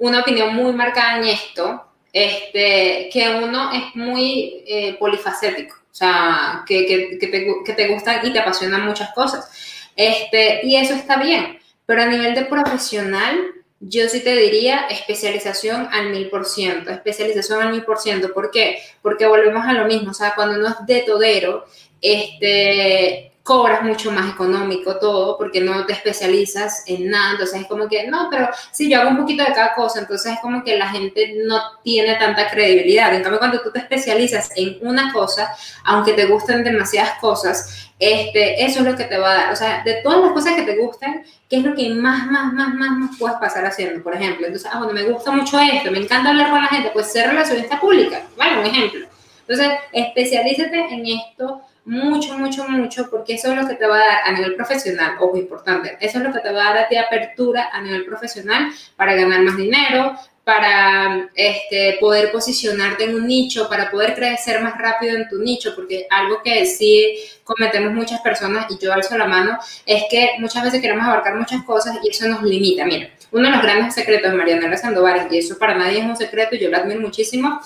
[0.00, 6.64] una opinión muy marcada en esto, este, que uno es muy eh, polifacético, o sea,
[6.66, 9.50] que, que, que, te, que, te, gustan y te apasionan muchas cosas.
[9.96, 13.38] Este, y eso está bien, pero a nivel de profesional,
[13.80, 18.32] yo sí te diría especialización al mil por ciento, especialización al mil por ciento.
[18.32, 18.78] ¿Por qué?
[19.02, 21.66] Porque volvemos a lo mismo, o sea, cuando uno es de todero,
[22.00, 27.88] este, cobras mucho más económico todo porque no te especializas en nada, entonces es como
[27.88, 30.78] que, no, pero si yo hago un poquito de cada cosa, entonces es como que
[30.78, 33.12] la gente no tiene tanta credibilidad.
[33.12, 38.64] En cambio, cuando tú te especializas en una cosa, aunque te gusten demasiadas cosas, este,
[38.64, 40.62] eso es lo que te va a dar, o sea, de todas las cosas que
[40.62, 44.00] te gusten, ¿qué es lo que más, más, más, más, más puedes pasar haciendo?
[44.00, 46.90] Por ejemplo, entonces, ah, bueno, me gusta mucho esto, me encanta hablar con la gente,
[46.92, 48.60] pues ser relacionista pública, ¿vale?
[48.60, 49.08] Un ejemplo.
[49.48, 53.98] Entonces, especialízate en esto mucho, mucho, mucho, porque eso es lo que te va a
[53.98, 56.88] dar a nivel profesional, ojo importante, eso es lo que te va a dar a
[56.88, 63.26] ti apertura a nivel profesional para ganar más dinero, para este, poder posicionarte en un
[63.26, 67.14] nicho, para poder crecer más rápido en tu nicho, porque algo que sí
[67.44, 71.62] cometemos muchas personas, y yo alzo la mano, es que muchas veces queremos abarcar muchas
[71.62, 72.84] cosas y eso nos limita.
[72.84, 76.16] Mira, uno de los grandes secretos de Marianela Sandoval, y eso para nadie es un
[76.16, 77.60] secreto, yo lo admiro muchísimo,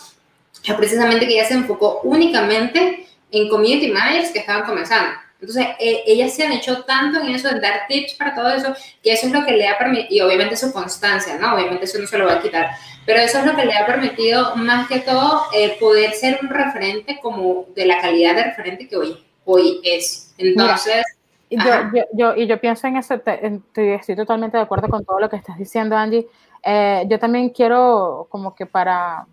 [0.63, 5.11] es precisamente que ella se enfocó únicamente en community managers que estaban comenzando.
[5.41, 8.75] Entonces, eh, ellas se han hecho tanto en eso, en dar tips para todo eso,
[9.03, 11.55] que eso es lo que le ha permitido, y obviamente su constancia, ¿no?
[11.55, 12.71] Obviamente eso no se lo va a quitar,
[13.05, 16.49] pero eso es lo que le ha permitido, más que todo, eh, poder ser un
[16.49, 20.33] referente como de la calidad de referente que hoy, hoy es.
[20.39, 21.05] Entonces...
[21.51, 21.59] yo,
[21.93, 25.37] yo, yo, y yo pienso en eso, estoy, totalmente de acuerdo con todo lo que
[25.37, 26.27] estás diciendo, Angie.
[26.63, 29.27] Eh, yo también quiero, como que para,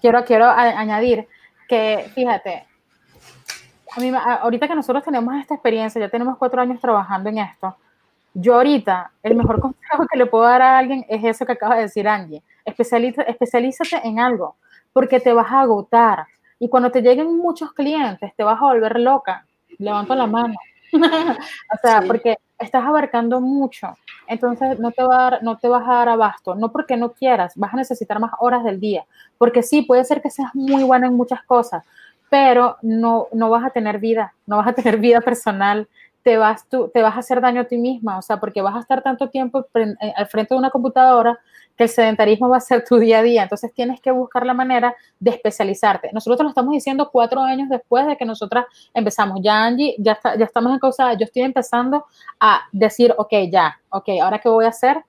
[0.00, 1.28] quiero, quiero añadir
[1.68, 2.66] que, fíjate,
[3.96, 7.76] a mí, ahorita que nosotros tenemos esta experiencia, ya tenemos cuatro años trabajando en esto,
[8.34, 11.76] yo ahorita, el mejor consejo que le puedo dar a alguien es eso que acaba
[11.76, 12.42] de decir Angie.
[12.64, 14.56] especialízate en algo,
[14.92, 16.26] porque te vas a agotar.
[16.58, 19.46] Y cuando te lleguen muchos clientes, te vas a volver loca.
[19.78, 20.54] Levanto la mano.
[20.92, 23.94] o sea, porque estás abarcando mucho.
[24.26, 26.54] Entonces no te, va a dar, no te vas a dar abasto.
[26.54, 29.04] No porque no quieras, vas a necesitar más horas del día.
[29.36, 31.84] Porque sí, puede ser que seas muy bueno en muchas cosas,
[32.34, 35.86] pero no, no vas a tener vida, no vas a tener vida personal,
[36.24, 38.74] te vas, tú, te vas a hacer daño a ti misma, o sea, porque vas
[38.74, 41.38] a estar tanto tiempo eh, al frente de una computadora
[41.76, 43.44] que el sedentarismo va a ser tu día a día.
[43.44, 46.10] Entonces tienes que buscar la manera de especializarte.
[46.12, 49.38] Nosotros lo estamos diciendo cuatro años después de que nosotras empezamos.
[49.40, 52.04] Ya Angie, ya, está, ya estamos en causa, yo estoy empezando
[52.40, 55.04] a decir, ok, ya, ok, ahora qué voy a hacer,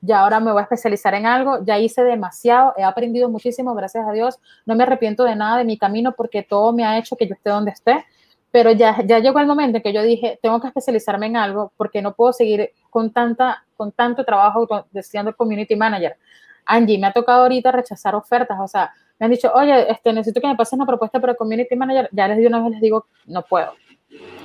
[0.00, 4.06] ya ahora me voy a especializar en algo, ya hice demasiado, he aprendido muchísimo, gracias
[4.06, 7.16] a Dios, no me arrepiento de nada de mi camino porque todo me ha hecho
[7.16, 8.04] que yo esté donde esté,
[8.50, 11.72] pero ya, ya llegó el momento en que yo dije, tengo que especializarme en algo
[11.76, 14.66] porque no puedo seguir con, tanta, con tanto trabajo
[15.02, 16.16] siendo community manager.
[16.64, 20.40] Angie, me ha tocado ahorita rechazar ofertas, o sea, me han dicho, oye, este, necesito
[20.40, 23.06] que me pases una propuesta para community manager, ya les digo una vez, les digo,
[23.26, 23.72] no puedo.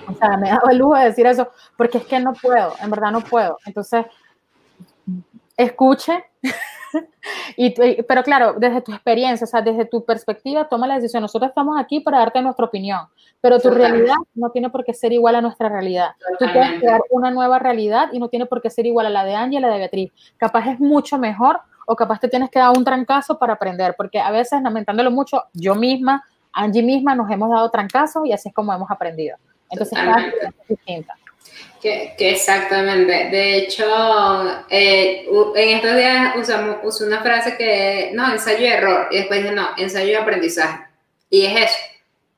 [0.08, 2.74] O sea, me he dado el lujo de decir eso, porque es que no puedo,
[2.82, 3.58] en verdad no puedo.
[3.66, 4.06] Entonces,
[5.58, 6.26] escuche,
[7.58, 11.22] y, pero claro, desde tu experiencia, o sea, desde tu perspectiva, toma la decisión.
[11.22, 13.02] Nosotros estamos aquí para darte nuestra opinión,
[13.42, 16.12] pero tu realidad no tiene por qué ser igual a nuestra realidad.
[16.40, 19.26] Tú puedes crear una nueva realidad y no tiene por qué ser igual a la
[19.26, 20.12] de Angie y la de Beatriz.
[20.38, 24.20] Capaz es mucho mejor o capaz te tienes que dar un trancazo para aprender, porque
[24.20, 28.56] a veces, lamentándolo mucho, yo misma, Angie misma, nos hemos dado trancazos y así es
[28.56, 29.38] como hemos aprendido.
[29.70, 29.98] Entonces,
[30.42, 31.16] es distinta.
[31.82, 33.30] Que, exactamente.
[33.30, 33.86] De hecho,
[34.70, 39.08] eh, en estos días usamos usé una frase que, no, ensayo y error.
[39.12, 40.86] Y después no, ensayo y aprendizaje.
[41.30, 41.78] Y es eso,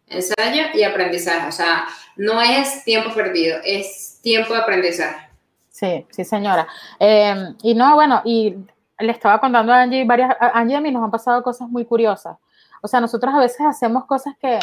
[0.08, 1.48] ensayo y aprendizaje.
[1.48, 5.30] O sea, no es tiempo perdido, es tiempo de aprendizaje.
[5.70, 6.68] Sí, sí, señora.
[7.00, 8.56] Em, y no, bueno, y
[9.00, 11.70] le estaba contando a Angie, varias, a Angie y a mí nos han pasado cosas
[11.70, 12.38] muy curiosas.
[12.82, 14.60] O sea, nosotros a veces hacemos cosas que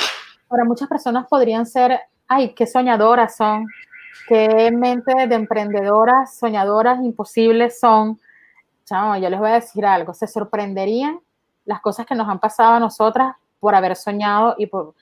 [0.48, 3.66] para muchas personas podrían ser, ay, qué soñadoras son,
[4.28, 8.20] qué mente de emprendedoras, soñadoras, imposibles son.
[8.84, 11.20] Chamo, yo les voy a decir algo, se sorprenderían
[11.64, 14.94] las cosas que nos han pasado a nosotras por haber soñado y por,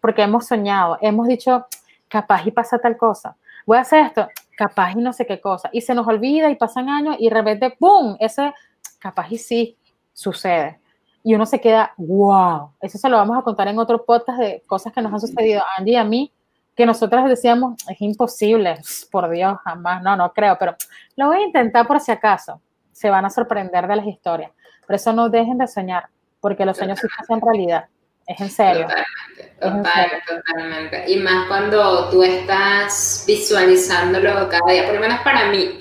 [0.00, 0.98] porque hemos soñado.
[1.00, 1.66] Hemos dicho,
[2.08, 3.36] capaz y pasa tal cosa.
[3.66, 4.26] Voy a hacer esto,
[4.56, 5.68] capaz y no sé qué cosa.
[5.72, 8.16] Y se nos olvida y pasan años y de repente, ¡pum!
[8.18, 8.52] Ese
[8.98, 9.76] capaz y sí
[10.12, 10.80] sucede.
[11.22, 12.72] Y uno se queda, wow.
[12.80, 15.60] Eso se lo vamos a contar en otro podcast de cosas que nos han sucedido
[15.60, 16.32] a Angie y a mí
[16.78, 18.78] que nosotras decíamos, es imposible,
[19.10, 20.76] por Dios, jamás, no, no creo, pero
[21.16, 22.62] lo voy a intentar por si acaso.
[22.92, 24.52] Se van a sorprender de las historias.
[24.86, 27.86] Por eso no dejen de soñar, porque los sueños se hacen realidad.
[28.24, 28.86] Es en serio.
[29.58, 31.10] Totalmente, totalmente.
[31.10, 35.80] Y más cuando tú estás visualizándolo cada día, por lo menos para mí.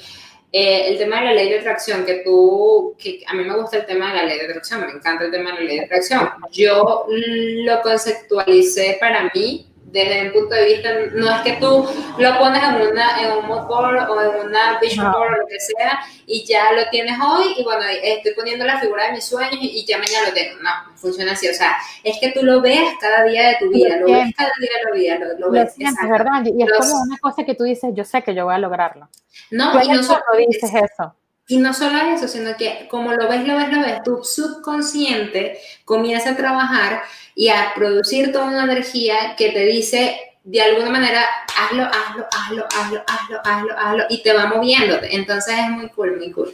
[0.51, 3.77] Eh, el tema de la ley de atracción, que tú, que a mí me gusta
[3.77, 5.85] el tema de la ley de atracción, me encanta el tema de la ley de
[5.85, 6.27] atracción.
[6.51, 12.37] Yo lo conceptualicé para mí desde mi punto de vista, no es que tú lo
[12.37, 15.59] pones en, una, en un mood board o en una vision board o lo que
[15.59, 19.57] sea y ya lo tienes hoy y bueno, estoy poniendo la figura de mis sueños
[19.61, 20.61] y, ya mañana lo tengo.
[20.61, 21.47] No, funciona así.
[21.47, 24.51] O sea, es que tú lo ves cada día de tu vida, lo, ves cada
[24.59, 25.73] día de tu vida, lo, ves.
[25.77, 26.43] es verdad.
[26.45, 29.07] Y es como una cosa que tú dices, yo sé que yo voy a lograrlo.
[29.51, 31.15] No, y no solo dices eso.
[31.47, 35.59] Y no solo eso, sino que como lo ves, lo ves, lo ves, tu subconsciente
[35.85, 37.03] comienza a trabajar
[37.35, 41.25] y a producir toda una energía que te dice de alguna manera,
[41.57, 45.13] hazlo, hazlo, hazlo, hazlo, hazlo, hazlo, hazlo, y te va moviéndote.
[45.15, 46.53] Entonces es muy cool, muy cool.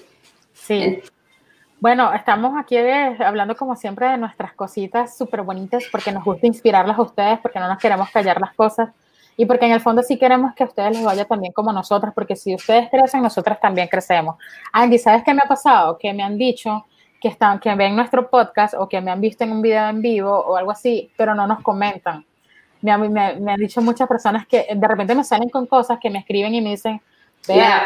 [0.54, 1.02] Sí.
[1.80, 6.98] Bueno, estamos aquí hablando como siempre de nuestras cositas súper bonitas porque nos gusta inspirarlas
[6.98, 8.90] a ustedes, porque no nos queremos callar las cosas.
[9.36, 12.14] Y porque en el fondo sí queremos que a ustedes les vaya también como nosotras,
[12.14, 14.36] porque si ustedes crecen, nosotras también crecemos.
[14.72, 15.98] Andy, ¿sabes qué me ha pasado?
[15.98, 16.86] Que me han dicho
[17.20, 20.02] que, están, que ven nuestro podcast o que me han visto en un video en
[20.02, 22.26] vivo o algo así, pero no nos comentan.
[22.82, 26.10] Me, me, me han dicho muchas personas que de repente me salen con cosas que
[26.10, 27.02] me escriben y me dicen,
[27.48, 27.86] Vea,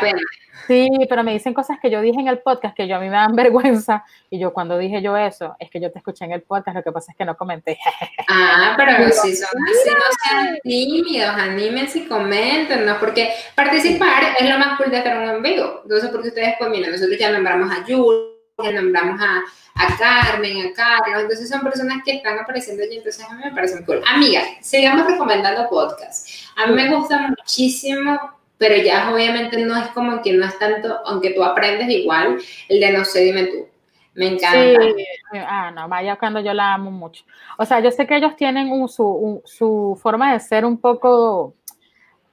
[0.67, 3.05] Sí, pero me dicen cosas que yo dije en el podcast que yo a mí
[3.05, 4.03] me dan vergüenza.
[4.29, 6.83] Y yo cuando dije yo eso, es que yo te escuché en el podcast, lo
[6.83, 7.77] que pasa es que no comenté.
[8.29, 12.99] Ah, pero si son así, no sean tímidos, anímense y comenten, ¿no?
[12.99, 15.79] Porque participar es lo más cool de hacer un en vivo.
[15.83, 19.43] Entonces, porque ustedes, pues mira, nosotros ya nombramos a Jules, ya nombramos a,
[19.75, 23.51] a Carmen, a Carlos, entonces son personas que están apareciendo allí, entonces a mí me
[23.51, 24.01] parece muy cool.
[24.05, 26.51] Amiga, sigamos recomendando podcasts.
[26.57, 30.99] A mí me gusta muchísimo pero ya obviamente no es como que no es tanto,
[31.05, 32.39] aunque tú aprendes igual,
[32.69, 33.67] el de no sé, dime tú.
[34.15, 34.81] Me encanta.
[34.81, 35.05] Sí.
[35.33, 37.23] Ah, no, vaya cuando yo la amo mucho.
[37.59, 41.53] O sea, yo sé que ellos tienen un, su, su, forma de ser un poco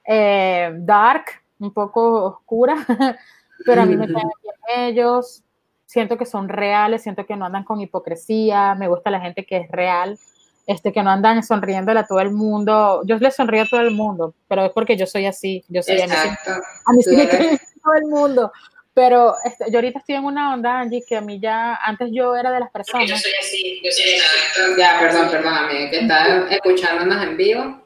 [0.03, 1.25] eh, dark,
[1.59, 2.75] un poco oscura,
[3.65, 4.55] pero a mí me caen bien
[4.89, 5.43] ellos.
[5.85, 9.57] Siento que son reales, siento que no andan con hipocresía, me gusta la gente que
[9.57, 10.17] es real
[10.65, 13.01] este, que no andan sonriéndole a todo el mundo.
[13.05, 15.63] Yo le sonrío a todo el mundo, pero es porque yo soy así.
[15.69, 16.51] Yo soy Exacto.
[16.85, 18.51] a mí, sí me todo el mundo.
[18.93, 22.35] Pero este, yo ahorita estoy en una onda, Angie, que a mí ya, antes yo
[22.35, 23.09] era de las personas.
[23.09, 24.79] Yo soy así, yo soy así.
[24.79, 27.81] Ya, perdón, perdón, amiga, que está escuchándonos en vivo.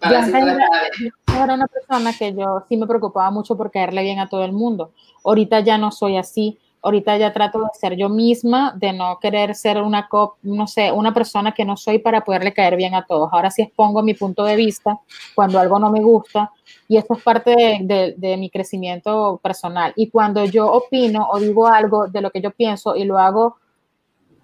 [0.00, 4.28] Era, yo era una persona que yo sí me preocupaba mucho por caerle bien a
[4.28, 4.92] todo el mundo.
[5.24, 9.54] Ahorita ya no soy así ahorita ya trato de ser yo misma, de no querer
[9.54, 10.08] ser una,
[10.42, 13.32] no sé, una persona que no soy para poderle caer bien a todos.
[13.32, 14.98] Ahora sí expongo mi punto de vista
[15.34, 16.50] cuando algo no me gusta
[16.88, 19.92] y esto es parte de, de, mi crecimiento personal.
[19.94, 23.56] Y cuando yo opino o digo algo de lo que yo pienso y lo hago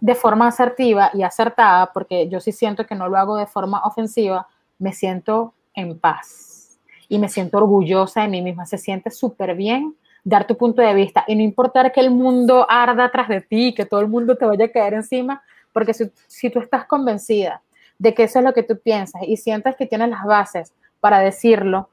[0.01, 3.83] de forma asertiva y acertada, porque yo sí siento que no lo hago de forma
[3.85, 4.47] ofensiva,
[4.79, 8.65] me siento en paz y me siento orgullosa de mí misma.
[8.65, 9.97] Se siente súper bien
[10.29, 13.75] dar tu punto de vista y no importar que el mundo arda atrás de ti,
[13.75, 17.63] que todo el mundo te vaya a caer encima, porque si, si tú estás convencida
[17.99, 21.21] de que eso es lo que tú piensas y sientes que tienes las bases para
[21.21, 21.89] decirlo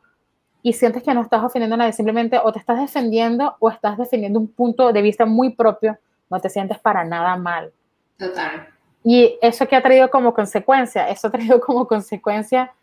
[0.61, 3.97] y sientes que no estás ofendiendo a nadie, simplemente o te estás defendiendo o estás
[3.97, 5.97] defendiendo un punto de vista muy propio,
[6.29, 7.71] no te sientes para nada mal.
[8.17, 8.67] Total.
[9.03, 12.73] Y eso que ha traído como consecuencia, eso ha traído como consecuencia,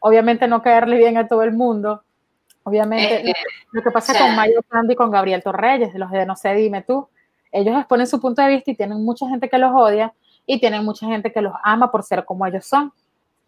[0.00, 2.02] obviamente no caerle bien a todo el mundo,
[2.66, 3.32] Obviamente,
[3.70, 6.82] lo que pasa con Mayo Candy y con Gabriel Torreyes, los de No sé, dime
[6.82, 7.08] tú,
[7.52, 10.12] ellos exponen su punto de vista y tienen mucha gente que los odia
[10.44, 12.92] y tienen mucha gente que los ama por ser como ellos son.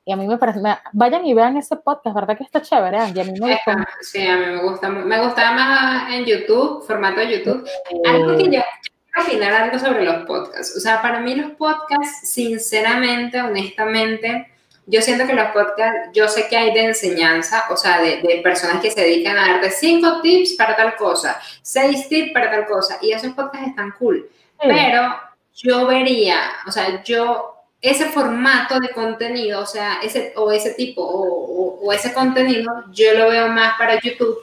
[0.04, 0.61] Y a mí me parece,
[0.92, 2.98] vayan y vean ese podcast, ¿verdad que está chévere?
[2.98, 3.88] a mí me gusta.
[4.02, 7.68] Sí, a mí me gusta, me gusta más en YouTube, formato de YouTube.
[8.07, 10.76] Algo que yo, quiero opinar algo sobre los podcasts.
[10.76, 14.46] O sea, para mí los podcasts, sinceramente, honestamente,
[14.90, 18.40] yo siento que los podcasts, yo sé que hay de enseñanza, o sea, de, de,
[18.42, 22.66] personas que se dedican a darte cinco tips para tal cosa, seis tips para tal
[22.66, 24.27] cosa, y esos podcasts están cool.
[24.61, 25.14] Pero
[25.55, 31.03] yo vería, o sea, yo, ese formato de contenido, o sea, ese, o ese tipo,
[31.03, 34.38] o, o, ese contenido, yo lo veo más para YouTube.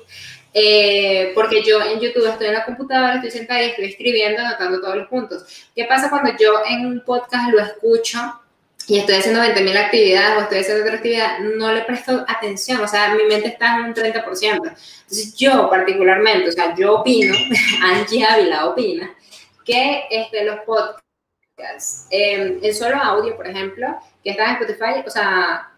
[0.57, 4.79] Eh, porque yo en YouTube estoy en la computadora, estoy sentada y estoy escribiendo, anotando
[4.79, 5.69] todos los puntos.
[5.75, 8.19] ¿Qué pasa cuando yo en un podcast lo escucho?
[8.87, 12.87] Y estoy haciendo 20.000 actividades o estoy haciendo otra actividad, no le presto atención, o
[12.87, 14.23] sea, mi mente está en un 30%.
[14.53, 17.35] Entonces yo particularmente, o sea, yo opino,
[17.81, 19.15] Angie Ávila opina,
[19.63, 23.87] que este, los podcasts, eh, el solo audio, por ejemplo,
[24.23, 25.71] que está en Spotify, o sea,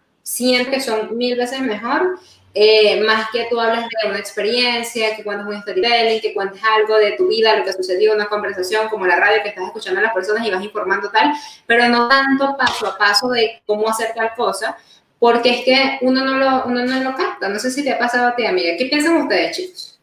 [0.70, 2.18] que son mil veces mejor
[2.54, 6.96] eh, más que tú hables de una experiencia, que cuentes un storytelling, que cuentes algo
[6.96, 10.02] de tu vida, lo que sucedió, una conversación como la radio que estás escuchando a
[10.02, 11.32] las personas y vas informando tal,
[11.66, 14.76] pero no tanto paso a paso de cómo hacer tal cosa,
[15.18, 17.48] porque es que uno no lo, uno no lo capta.
[17.48, 18.76] No sé si te ha pasado a ti, amiga.
[18.78, 20.00] ¿Qué piensan ustedes, chicos?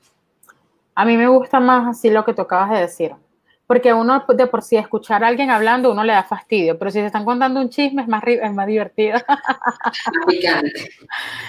[0.94, 3.16] A mí me gusta más así lo que tú acabas de decir
[3.68, 7.00] porque uno de por sí escuchar a alguien hablando uno le da fastidio, pero si
[7.00, 9.18] se están contando un chisme es más, es más divertido.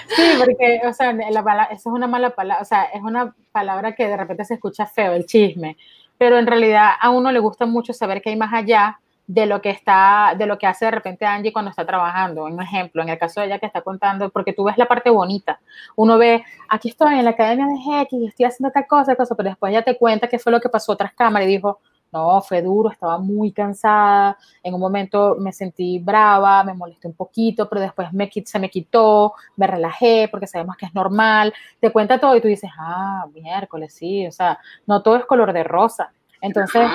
[0.08, 3.94] sí, porque, o sea, la, eso es una mala palabra, o sea, es una palabra
[3.94, 5.76] que de repente se escucha feo, el chisme,
[6.16, 9.60] pero en realidad a uno le gusta mucho saber que hay más allá de lo
[9.60, 12.44] que está, de lo que hace de repente Angie cuando está trabajando.
[12.44, 15.10] Un ejemplo, en el caso de ella que está contando, porque tú ves la parte
[15.10, 15.60] bonita.
[15.96, 19.48] Uno ve, aquí estoy en la academia de X, estoy haciendo tal cosa, cosa, pero
[19.50, 21.80] después ella te cuenta qué fue lo que pasó tras cámara y dijo,
[22.12, 27.14] no, fue duro, estaba muy cansada, en un momento me sentí brava, me molesté un
[27.14, 31.90] poquito, pero después me, se me quitó, me relajé porque sabemos que es normal, te
[31.90, 35.64] cuenta todo y tú dices, ah, miércoles, sí, o sea, no todo es color de
[35.64, 36.12] rosa.
[36.40, 36.88] Entonces,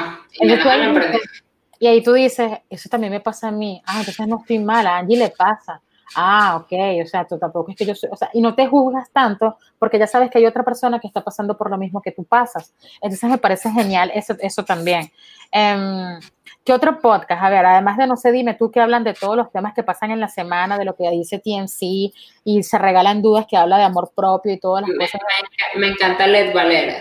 [1.79, 4.85] y, ahí tú dices, eso también me pasa a mí, ah, entonces no estoy mal,
[4.87, 5.81] a Angie le pasa,
[6.15, 6.71] Ah, ok,
[7.03, 9.57] o sea, tú tampoco es que yo soy, o sea, y no te juzgas tanto
[9.79, 12.23] porque ya sabes que hay otra persona que está pasando por lo mismo que tú
[12.23, 12.73] pasas.
[13.01, 15.11] Entonces me parece genial eso, eso también.
[15.53, 16.19] Um,
[16.63, 17.43] ¿Qué otro podcast?
[17.43, 19.83] A ver, además de No sé, dime tú que hablan de todos los temas que
[19.83, 23.77] pasan en la semana, de lo que dice TMC y se regalan dudas que habla
[23.77, 25.21] de amor propio y todas las cosas.
[25.75, 26.95] Me, encanta Led Valera.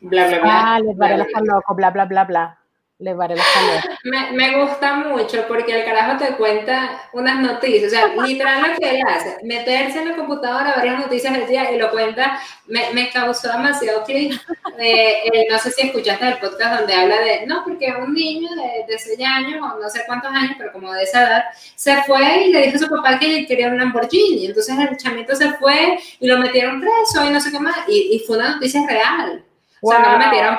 [0.00, 0.74] Bla, bla, bla.
[0.74, 2.58] Ah, Led Valera está loco, bla, bla, bla, bla
[3.00, 3.36] le vale
[4.04, 8.76] me, me gusta mucho porque el carajo te cuenta unas noticias, o sea, literal lo
[8.76, 12.40] que él hace, meterse en la computadora, ver las noticias del día y lo cuenta,
[12.66, 14.40] me, me causó demasiado clic.
[14.80, 18.92] Eh, no sé si escuchaste el podcast donde habla de, no, porque un niño de,
[18.92, 21.44] de 6 años, o no sé cuántos años, pero como de esa edad,
[21.74, 25.34] se fue y le dijo a su papá que quería un Lamborghini, entonces el chamito
[25.34, 28.54] se fue y lo metieron preso y no sé qué más, y, y fue una
[28.54, 29.44] noticia real.
[29.80, 30.58] O sea, no lo metieron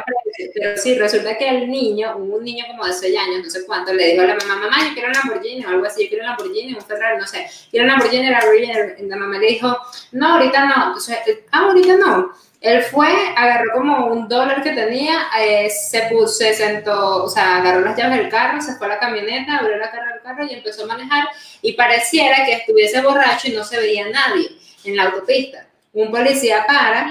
[0.54, 3.94] pero sí, resulta que el niño, un niño como de 6 años, no sé cuánto,
[3.94, 6.24] le dijo a la mamá, mamá, yo quiero un Lamborghini o algo así, yo quiero
[6.24, 9.78] un Lamborghini, un Ferrari, no sé, quiero un Lamborghini, Lamborghini, y la mamá le dijo,
[10.14, 11.18] no, ahorita no, entonces,
[11.52, 12.32] ah, ahorita no.
[12.62, 13.08] Él fue,
[13.38, 17.98] agarró como un dólar que tenía, eh, se puso, se sentó, o sea, agarró las
[17.98, 20.84] llaves del carro, se fue a la camioneta, abrió la cara del carro y empezó
[20.84, 21.30] a manejar
[21.62, 24.50] y pareciera que estuviese borracho y no se veía nadie
[24.84, 25.68] en la autopista.
[25.94, 27.10] Un policía para,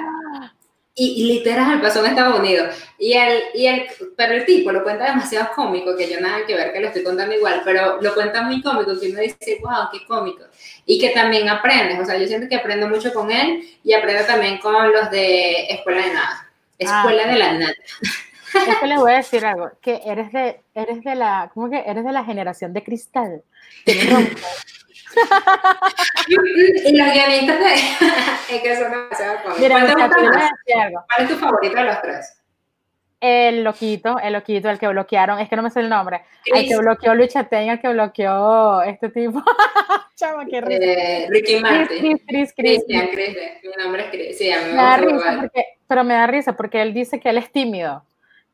[0.98, 2.74] y, literal pasó en Estados Unidos.
[2.98, 3.86] Y el, y el,
[4.16, 7.04] pero el tipo lo cuenta demasiado cómico, que yo nada que ver que lo estoy
[7.04, 10.44] contando igual, pero lo cuenta muy cómico, que uno dice, wow, qué cómico.
[10.86, 14.24] Y que también aprendes, o sea, yo siento que aprendo mucho con él y aprendo
[14.24, 16.50] también con los de Escuela de Nada.
[16.78, 17.74] Escuela ah, de la Nada.
[18.54, 21.82] Es que les voy a decir algo, que eres de, eres de la, ¿cómo que?
[21.86, 23.42] Eres de la generación de cristal.
[23.86, 24.08] y
[26.96, 27.74] los guionistas de...
[28.56, 29.68] es que son demasiado cómicos.
[30.66, 32.34] ¿Cuál es tu favorito de los tres?
[33.20, 36.22] El loquito, el loquito, el que bloquearon, es que no me sé el nombre.
[36.44, 39.42] El que bloqueó Luis Chatein, el que bloqueó este tipo.
[40.14, 40.84] Chama, qué risa.
[40.84, 42.18] Eh, Ricky Martin.
[42.18, 43.36] Chris, Chris, Chris, Chris.
[43.64, 44.38] Mi nombre es Chris.
[44.38, 47.18] Sí, a mí me, me da risa porque, pero me da risa porque él dice
[47.18, 48.04] que él es tímido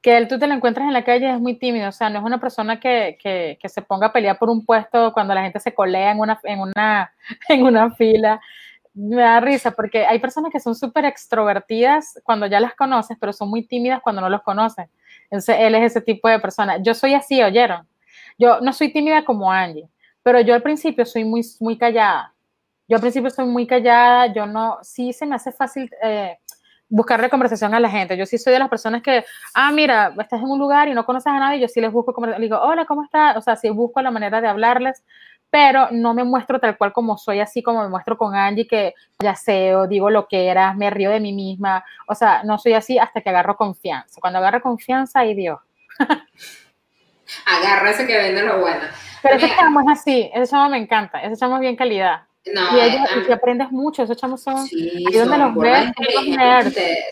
[0.05, 2.19] que él tú te lo encuentras en la calle es muy tímido, o sea, no
[2.19, 5.43] es una persona que, que, que, se ponga a pelear por un puesto cuando la
[5.43, 7.15] gente se colea en una, en una,
[7.49, 8.39] en una fila.
[8.93, 13.33] Me da risa porque hay personas que son súper extrovertidas cuando ya las conoces, pero
[13.33, 14.91] son muy tímidas cuando no los conoces.
[15.23, 16.77] Entonces, él es ese tipo de persona.
[16.83, 17.89] Yo soy así, ¿oyeron?
[18.37, 19.89] Yo no soy tímida como Angie,
[20.23, 22.35] pero yo al principio soy muy, muy callada.
[22.89, 25.91] Yo al principio soy muy callada, yo no, sí se me hace fácil...
[26.03, 26.37] Eh,
[26.95, 28.17] buscarle conversación a la gente.
[28.17, 31.05] Yo sí soy de las personas que, ah, mira, estás en un lugar y no
[31.05, 32.43] conoces a nadie, yo sí les busco conversación.
[32.43, 33.37] digo, hola, ¿cómo estás?
[33.37, 35.03] O sea, sí busco la manera de hablarles,
[35.51, 38.95] pero no me muestro tal cual como soy, así como me muestro con Angie, que
[39.19, 41.85] ya sé, o digo lo que era, me río de mí misma.
[42.07, 44.21] O sea, no soy así hasta que agarro confianza.
[44.21, 45.59] Cuando agarro confianza, ahí Dios.
[47.47, 48.83] Agarra ese que vende lo bueno.
[49.21, 52.23] Pero ese chamo es así, ese chamo me encanta, ese chamo es bien calidad.
[52.53, 55.93] No, y, ellos, y aprendes mucho, esos chamos son sí, donde los ves,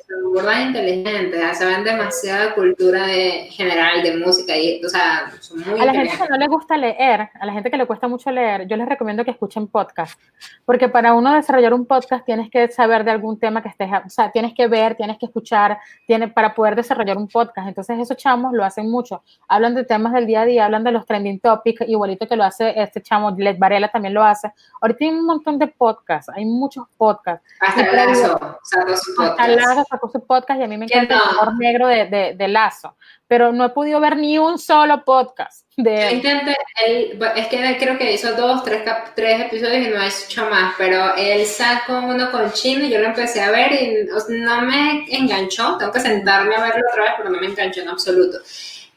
[0.06, 5.80] son burdas inteligentes, saben demasiada cultura de, general de música y, o sea, son muy
[5.80, 8.30] A la gente que no le gusta leer, a la gente que le cuesta mucho
[8.30, 10.20] leer, yo les recomiendo que escuchen podcast,
[10.66, 14.10] porque para uno desarrollar un podcast tienes que saber de algún tema que estés, o
[14.10, 18.18] sea, tienes que ver, tienes que escuchar, tiene, para poder desarrollar un podcast, entonces esos
[18.18, 21.40] chamos lo hacen mucho, hablan de temas del día a día, hablan de los trending
[21.40, 24.52] topics, igualito que lo hace este chamo, Led Varela también lo hace,
[24.82, 27.46] ahorita un montón de podcasts, hay muchos podcasts.
[27.60, 29.40] Hasta Lazo sacó su podcast.
[29.40, 32.34] Hasta Lazo sacó su podcast y a mí me encanta el color negro de, de,
[32.36, 32.96] de, Lazo,
[33.26, 36.16] pero no he podido ver ni un solo podcast de él.
[36.16, 36.56] Intenté,
[37.36, 38.82] es que creo que hizo dos, tres,
[39.14, 42.98] tres episodios y no ha hecho más, pero él sacó uno con Chino y yo
[42.98, 47.12] lo empecé a ver y no me enganchó, tengo que sentarme a verlo otra vez,
[47.16, 48.38] pero no me enganchó en absoluto.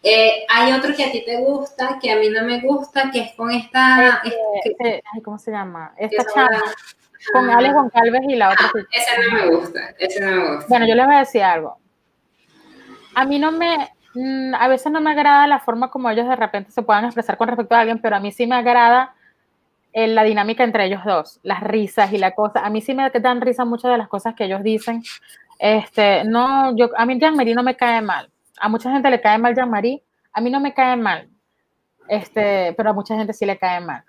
[0.08, 3.22] Eh, hay otro que a ti te gusta, que a mí no me gusta, que
[3.22, 4.22] es con esta...
[4.64, 5.96] Este, ¿Cómo se llama?
[5.98, 6.62] Esta chava.
[7.34, 8.70] Con Alex Goncalves y la otra.
[8.76, 10.66] Ah, ese no me gusta, ese no me gusta.
[10.70, 11.80] Bueno, yo les voy a decir algo.
[13.16, 16.36] A mí no me, mm, a veces no me agrada la forma como ellos de
[16.36, 19.16] repente se puedan expresar con respecto a alguien, pero a mí sí me agrada
[19.92, 22.60] eh, la dinámica entre ellos dos, las risas y la cosa.
[22.60, 25.02] A mí sí me dan risa muchas de las cosas que ellos dicen.
[25.58, 28.30] Este, no, yo, a mí Jean-Marie no me cae mal
[28.60, 30.04] a mucha gente le cae mal Jean-Marie,
[30.34, 31.30] a mí no me cae mal,
[32.08, 34.04] este, pero a mucha gente sí le cae mal.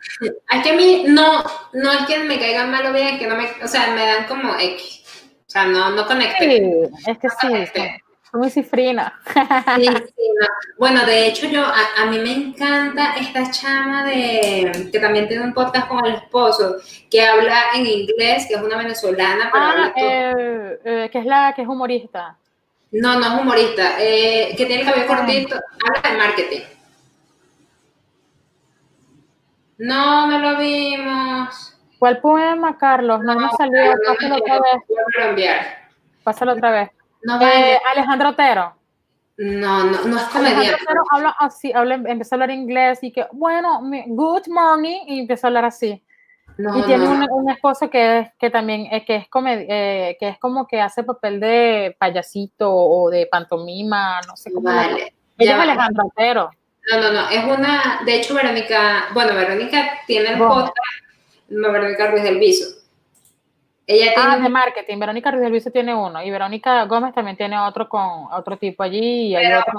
[0.51, 3.36] Es que a mí no, no es que me caigan mal o bien, que no
[3.36, 5.03] me, o sea, me dan como X.
[5.47, 6.44] O sea, no, no conecté.
[6.44, 7.47] Sí, es que sí,
[8.30, 9.18] soy muy cifrina.
[9.76, 9.84] Sí, sí,
[10.40, 10.47] no.
[10.78, 15.44] Bueno, de hecho, yo, a, a, mí me encanta esta chama de, que también tiene
[15.44, 16.76] un podcast con el esposo,
[17.11, 19.92] que habla en inglés, que es una venezolana, pero ah, habla.
[19.97, 22.36] Eh, eh, que es la que es humorista.
[22.93, 23.97] No, no es humorista.
[24.01, 25.57] Eh, que tiene el cabello cortito.
[25.57, 26.61] Habla de marketing.
[29.78, 31.72] No, no lo vimos.
[31.99, 33.20] ¿Cuál poema, Carlos?
[33.22, 33.82] No, nos salió.
[33.84, 34.61] no, no, Pásalo no, otra
[35.34, 35.57] vez.
[36.24, 36.91] Pásalo otra vez.
[37.22, 37.78] No, Eh.
[37.93, 38.74] Alejandro Otero.
[39.39, 40.82] no, no, no es Alejandro comediante.
[40.84, 45.47] Otero habla así, habla, empieza a hablar inglés y que, bueno, good morning, y empieza
[45.47, 46.03] a hablar así.
[46.59, 47.34] No, Y tiene no.
[47.34, 51.04] un, esposo que, es, que también es, que es, eh, que es como que hace
[51.04, 54.64] papel de payasito o de pantomima, no sé cómo.
[54.64, 55.12] Vale.
[55.38, 55.62] Ella es va.
[55.62, 56.50] Alejandro Otero.
[56.90, 60.76] No, no, no, es una, de hecho Verónica, bueno, Verónica tiene el podcast,
[61.48, 62.86] no, Verónica Ruiz del Viso.
[63.89, 64.99] Ella tiene, Ah, de marketing.
[64.99, 69.28] Verónica Ruiz del tiene uno y Verónica Gómez también tiene otro con otro tipo allí
[69.28, 69.72] y hay Pero, otro.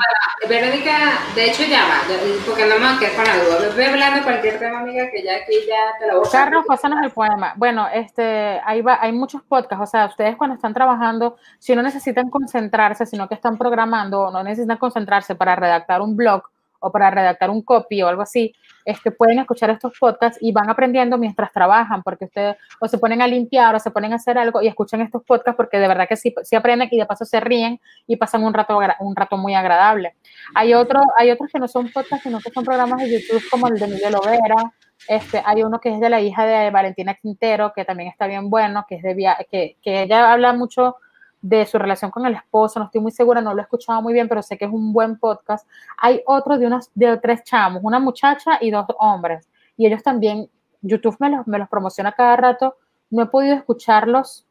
[0.48, 0.92] Verónica,
[1.36, 2.02] de hecho ya va,
[2.46, 3.76] porque no me voy a quedar con la duda.
[3.76, 7.00] Voy hablando cualquier tema, amiga, que ya aquí ya te la voy a Carlos, pásanos
[7.04, 7.54] el poema.
[7.58, 11.82] Bueno, este, ahí va, hay muchos podcasts, o sea, ustedes cuando están trabajando, si no
[11.82, 16.44] necesitan concentrarse, sino que están programando, o no necesitan concentrarse para redactar un blog
[16.80, 18.54] o para redactar un copy o algo así,
[18.86, 23.22] este, pueden escuchar estos podcasts y van aprendiendo mientras trabajan, porque ustedes o se ponen
[23.22, 26.08] a limpiar o se ponen a hacer algo y escuchan estos podcasts porque de verdad
[26.08, 29.38] que sí, sí aprenden y de paso se ríen y pasan un rato, un rato
[29.38, 30.16] muy agradable.
[30.56, 33.68] Hay, otro, hay otros que no son podcasts, sino que son programas de YouTube como
[33.68, 34.74] el de Miguel Lovera,
[35.08, 38.50] este, hay uno que es de la hija de Valentina Quintero, que también está bien
[38.50, 40.96] bueno, que es de via que, que ella habla mucho
[41.42, 44.14] de su relación con el esposo, no estoy muy segura, no lo he escuchado muy
[44.14, 45.68] bien, pero sé que es un buen podcast.
[45.98, 50.50] Hay otro de unas de tres chamos, una muchacha y dos hombres, y ellos también,
[50.82, 52.76] YouTube me los, me los promociona cada rato,
[53.10, 54.46] no he podido escucharlos,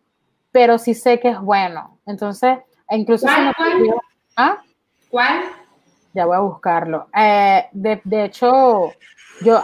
[0.52, 1.98] pero sí sé que es bueno.
[2.06, 2.58] Entonces,
[2.88, 3.52] e incluso ¿Cuál,
[4.36, 4.58] ¿Ah?
[5.10, 5.42] ¿Cuál?
[6.14, 7.08] Ya voy a buscarlo.
[7.14, 8.92] Eh, de, de hecho,
[9.42, 9.62] yo,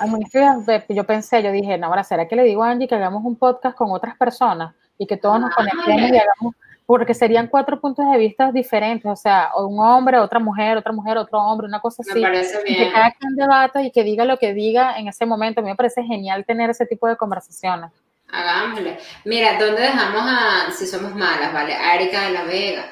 [0.88, 3.36] yo pensé, yo dije, no, ahora, ¿será que le digo a Angie que hagamos un
[3.36, 6.54] podcast con otras personas y que todos nos Ah, conectemos y hagamos,
[6.87, 11.16] porque serían cuatro puntos de vista diferentes, o sea, un hombre, otra mujer, otra mujer,
[11.16, 12.20] otro hombre, una cosa Me así.
[12.22, 12.93] parece Y que bien.
[12.93, 15.61] cada quien debata y que diga lo que diga en ese momento.
[15.61, 17.91] A mí me parece genial tener ese tipo de conversaciones.
[18.30, 18.99] Hagámosle.
[19.24, 21.74] Mira, ¿dónde dejamos a, si somos malas, vale?
[21.74, 22.85] A Erika de la Vega.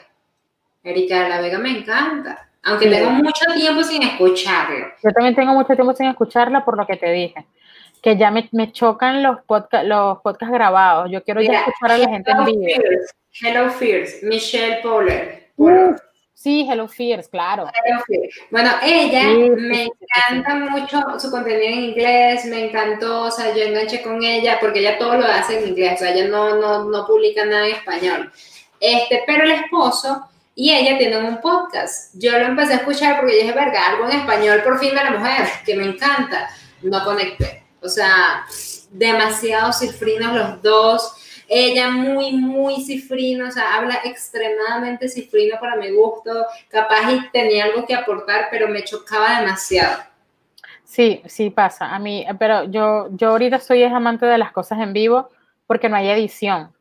[0.85, 2.47] Erika de la Vega me encanta.
[2.63, 2.91] Aunque Sí.
[2.91, 4.87] tengo mucho tiempo sin escucharlo.
[5.03, 7.47] Yo también tengo mucho tiempo sin escucharla por lo que te dije,
[8.03, 11.11] que ya me, me chocan los podcasts los podcasts grabados.
[11.11, 12.63] Yo quiero ya escuchar a la gente en Hello vivo.
[12.65, 15.51] Fears, Hello Fears, Michelle Powler.
[15.57, 15.95] Uh,
[16.33, 17.67] Sí, Hello Fears, claro.
[17.85, 18.35] Hello Fears.
[18.51, 23.31] Bueno, ella Sí, me sí, sí, encanta mucho su contenido en inglés, me encantó, o
[23.31, 26.29] sea, yo enganché con ella porque ella todo lo hace en inglés, o sea, ella
[26.29, 28.33] no, no, no publica nada en español.
[28.81, 32.15] Este, pero el esposo y ella tienen un podcast.
[32.19, 35.11] Yo lo empecé a escuchar porque dije, verga, algo en español por fin de la
[35.11, 36.49] mujer, que me encanta.
[36.81, 37.65] No conecté.
[37.83, 38.45] O sea,
[38.91, 41.17] demasiado cifrinos los dos.
[41.49, 46.47] Ella muy, muy cifrina, o sea, habla extremadamente cifrino para mi gusto.
[46.69, 50.03] Capaz y tenía algo que aportar, pero me chocaba demasiado.
[50.85, 51.95] Sí, sí pasa.
[51.95, 55.29] A mí, pero yo, yo ahorita soy amante de las cosas en vivo
[55.67, 56.73] porque no hay edición.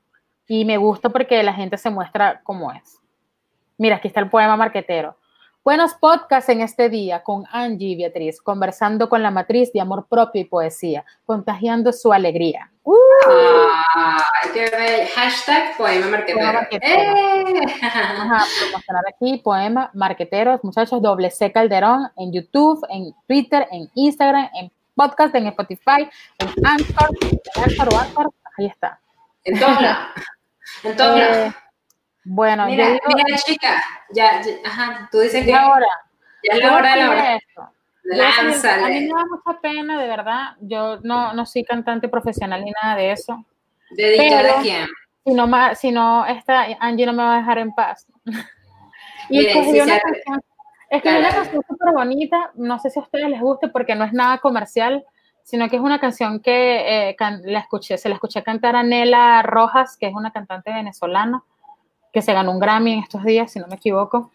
[0.48, 2.98] Y me gusta porque la gente se muestra como es.
[3.78, 5.16] Mira, aquí está el poema marquetero.
[5.62, 10.08] Buenos podcasts en este día con Angie y Beatriz, conversando con la matriz de amor
[10.08, 12.72] propio y poesía, contagiando su alegría.
[12.84, 12.96] ¡Uh!
[13.94, 15.10] Ay, qué bello.
[15.16, 16.40] Hashtag poema marquetero.
[16.40, 17.02] Poema marquetero.
[17.12, 17.44] ¡Eh!
[18.18, 23.90] Vamos a promocionar aquí poema marqueteros, muchachos, doble C Calderón en YouTube, en Twitter, en
[23.96, 29.00] Instagram, en podcast, en Spotify, en Anchor, en Anchor o Anchor, ahí está.
[29.44, 30.08] En todos lados.
[30.84, 31.52] En todos Eh.
[32.32, 33.84] Bueno, Mira, yo digo, mira, chica.
[34.12, 35.88] Ya, ya- ajá, tú dices que ahora,
[36.44, 37.40] ya es la hora de la hora.
[38.40, 38.44] A
[38.90, 40.56] mí me da mucha pena, de verdad.
[40.62, 43.44] Yo no, no soy cantante profesional ni nada de eso.
[43.92, 44.88] ¿Dedicada a quién?
[45.26, 48.06] Si no, si no esta Angie no me va a dejar en paz.
[49.32, 50.42] Y Miren, escogí si una se- canción,
[50.90, 54.12] escogí una canción súper bonita, no sé si a ustedes les guste porque no es
[54.14, 55.04] nada comercial,
[55.44, 58.82] sino que es una canción que eh, can- la escuché, se la escuché cantar a
[58.82, 61.44] Nela Rojas, que es una cantante venezolana,
[62.12, 64.32] que se ganó un Grammy en estos días, si no me equivoco.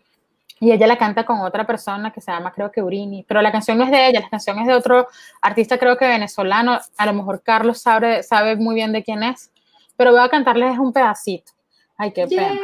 [0.60, 3.52] Y ella la canta con otra persona que se llama, creo que Urini, pero la
[3.52, 5.08] canción no es de ella, la canción es de otro
[5.42, 6.78] artista, creo que venezolano.
[6.96, 9.50] A lo mejor Carlos sabe, sabe muy bien de quién es,
[9.96, 11.52] pero voy a cantarles un pedacito.
[11.96, 12.58] Ay, qué pena.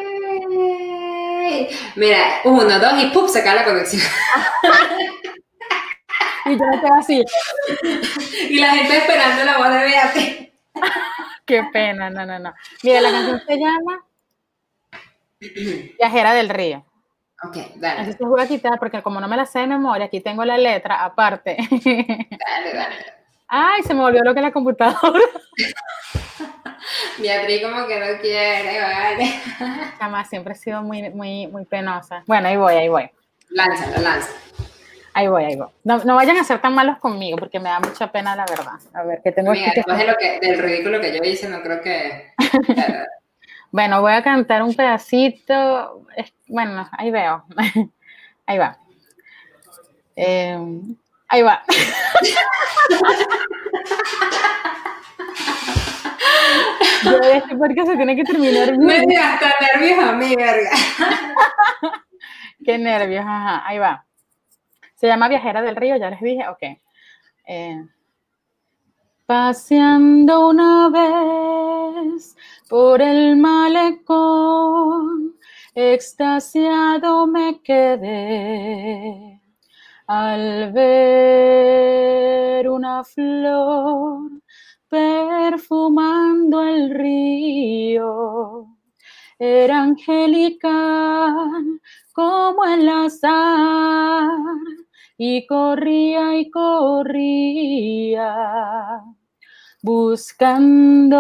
[0.51, 1.69] Yay.
[1.97, 3.29] Mira, uno, dos y ¡pum!
[3.29, 4.03] se cae la conexión.
[6.47, 7.23] Y yo me quedo así,
[8.49, 10.49] Y la gente esperando la voz de Beatriz.
[11.45, 12.53] qué pena, no, no, no.
[12.83, 14.05] Mira, la canción se llama
[15.99, 16.85] Viajera del Río.
[17.43, 20.21] Ok, dale, Entonces voy a quitar, porque como no me la sé de memoria, aquí
[20.21, 21.57] tengo la letra aparte.
[21.59, 22.97] dale, dale.
[23.49, 25.25] Ay, se me volvió lo que la computadora.
[27.19, 29.27] Beatriz como que no quiere, vale.
[29.99, 32.23] Jamás, siempre he sido muy, muy, muy penosa.
[32.27, 33.11] Bueno, ahí voy, ahí voy.
[33.49, 34.39] Lánzalo, lánzalo.
[35.15, 35.69] Ahí voy, ahí voy.
[35.83, 38.79] No, no, vayan a ser tan malos conmigo porque me da mucha pena, la verdad.
[38.95, 41.63] A ver, que tengo Amiga, después de lo que, del ridículo que yo hice, no
[41.63, 42.33] creo que.
[43.71, 46.05] bueno, voy a cantar un pedacito.
[46.49, 47.45] Bueno, ahí veo.
[48.47, 48.79] ahí va.
[50.17, 50.59] Eh,
[51.29, 51.63] ahí va.
[57.03, 58.77] Yo porque se tiene que terminar.
[58.79, 60.71] Me hasta nervios a mí, verga.
[62.65, 63.67] Qué nervios, ajá.
[63.67, 64.05] Ahí va.
[64.95, 66.63] Se llama Viajera del Río, ya les dije, ok.
[67.47, 67.87] Eh,
[69.25, 72.37] paseando una vez
[72.71, 75.35] por el malecón,
[75.75, 79.43] extasiado me quedé
[80.07, 84.31] al ver una flor
[84.89, 88.69] perfumando el río.
[89.37, 91.81] Era angelical
[92.13, 94.29] como el azar
[95.19, 97.51] y corría y corría
[99.83, 101.17] buscando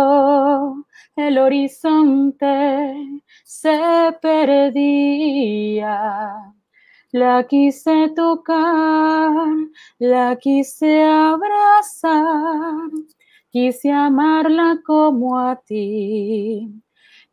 [1.17, 6.01] el horizonte se perdía.
[7.13, 9.33] La quise tocar,
[9.99, 12.91] la quise abrazar,
[13.51, 16.69] quise amarla como a ti,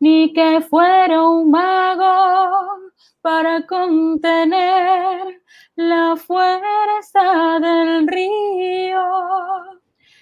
[0.00, 5.42] ni que fuera un mago para contener
[5.76, 9.77] la fuerza del río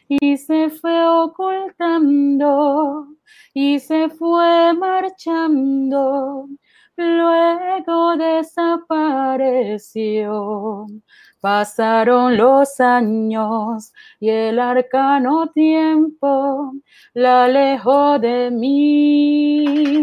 [0.08, 3.08] y se fue ocultando
[3.54, 6.48] y se fue marchando,
[6.96, 10.86] luego desapareció.
[11.40, 16.72] Pasaron los años y el arcano tiempo
[17.14, 20.02] la alejó de mí.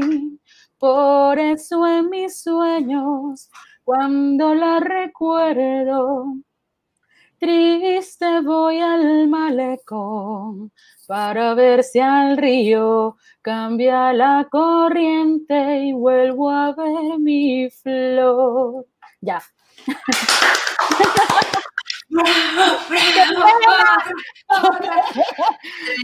[0.78, 3.49] Por eso en mis sueños
[3.84, 6.36] cuando la recuerdo.
[7.44, 10.72] Triste voy al malecón
[11.06, 18.86] para ver si al río cambia la corriente y vuelvo a ver mi flor.
[19.20, 19.44] Ya.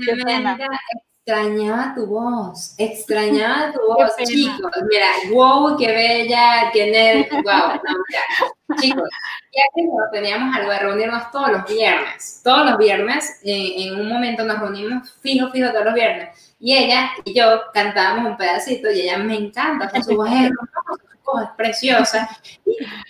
[0.06, 0.58] Qué pena
[1.30, 4.72] extrañaba tu voz, extrañaba tu voz, chicos.
[4.90, 7.80] Mira, wow, qué bella, qué nerd, wow.
[8.68, 9.10] No, chicos,
[9.54, 14.44] ya que teníamos algo de reunirnos todos los viernes, todos los viernes, en un momento
[14.44, 16.56] nos reunimos fijo, fijo todos los viernes.
[16.60, 20.52] Y ella y yo cantábamos un pedacito y ella me encanta, su voz es
[21.44, 22.28] es preciosa.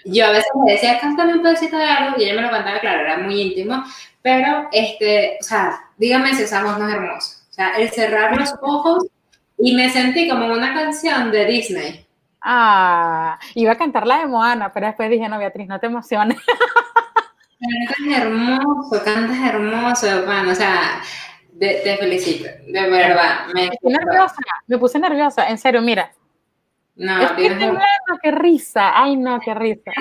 [0.04, 2.50] Y yo a veces le decía, cántame un pedacito de algo, y ella me lo
[2.50, 3.82] cantaba, claro, era muy íntimo,
[4.22, 7.39] pero, este, o sea, dígame si esa voz no es hermosa
[7.78, 9.05] el cerrar los ojos
[9.57, 12.05] y me sentí como una canción de Disney.
[12.41, 16.38] Ah, iba a cantar la de Moana, pero después dije, no, Beatriz, no te emociones.
[17.60, 21.01] Cantas hermoso, cantas hermoso, bueno, o sea,
[21.60, 23.47] te, felicito, de verdad.
[23.53, 26.10] Me, nerviosa, me puse nerviosa, en serio, mira.
[26.95, 27.36] No,
[28.22, 29.91] qué risa, ay no, qué risa.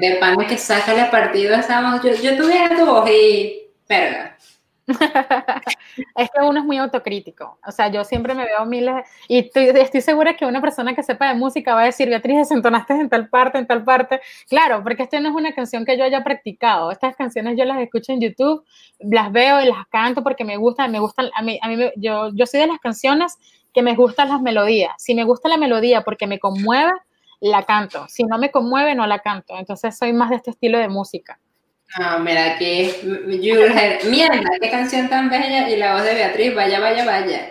[0.00, 4.36] De, pan que saca la partido esa yo, yo tuviera tu voz y, perga.
[6.16, 7.58] es que uno es muy autocrítico.
[7.66, 11.28] O sea, yo siempre me veo miles y estoy, segura que una persona que sepa
[11.28, 14.20] de música va a decir, Beatriz, desentonaste en tal parte, en tal parte.
[14.48, 16.90] Claro, porque esta no es una canción que yo haya practicado.
[16.90, 18.64] Estas canciones yo las escucho en YouTube,
[18.98, 22.30] las veo y las canto porque me gustan, me gustan, a mí, a mí yo,
[22.34, 23.36] yo soy de las canciones
[23.72, 24.92] que me gustan las melodías.
[24.98, 26.92] Si me gusta la melodía porque me conmueve,
[27.40, 28.06] la canto.
[28.08, 29.56] Si no me conmueve, no la canto.
[29.56, 31.40] Entonces soy más de este estilo de música.
[31.98, 37.04] No, mira, aquí, mierda, qué canción tan bella y la voz de Beatriz, vaya, vaya,
[37.04, 37.50] vaya.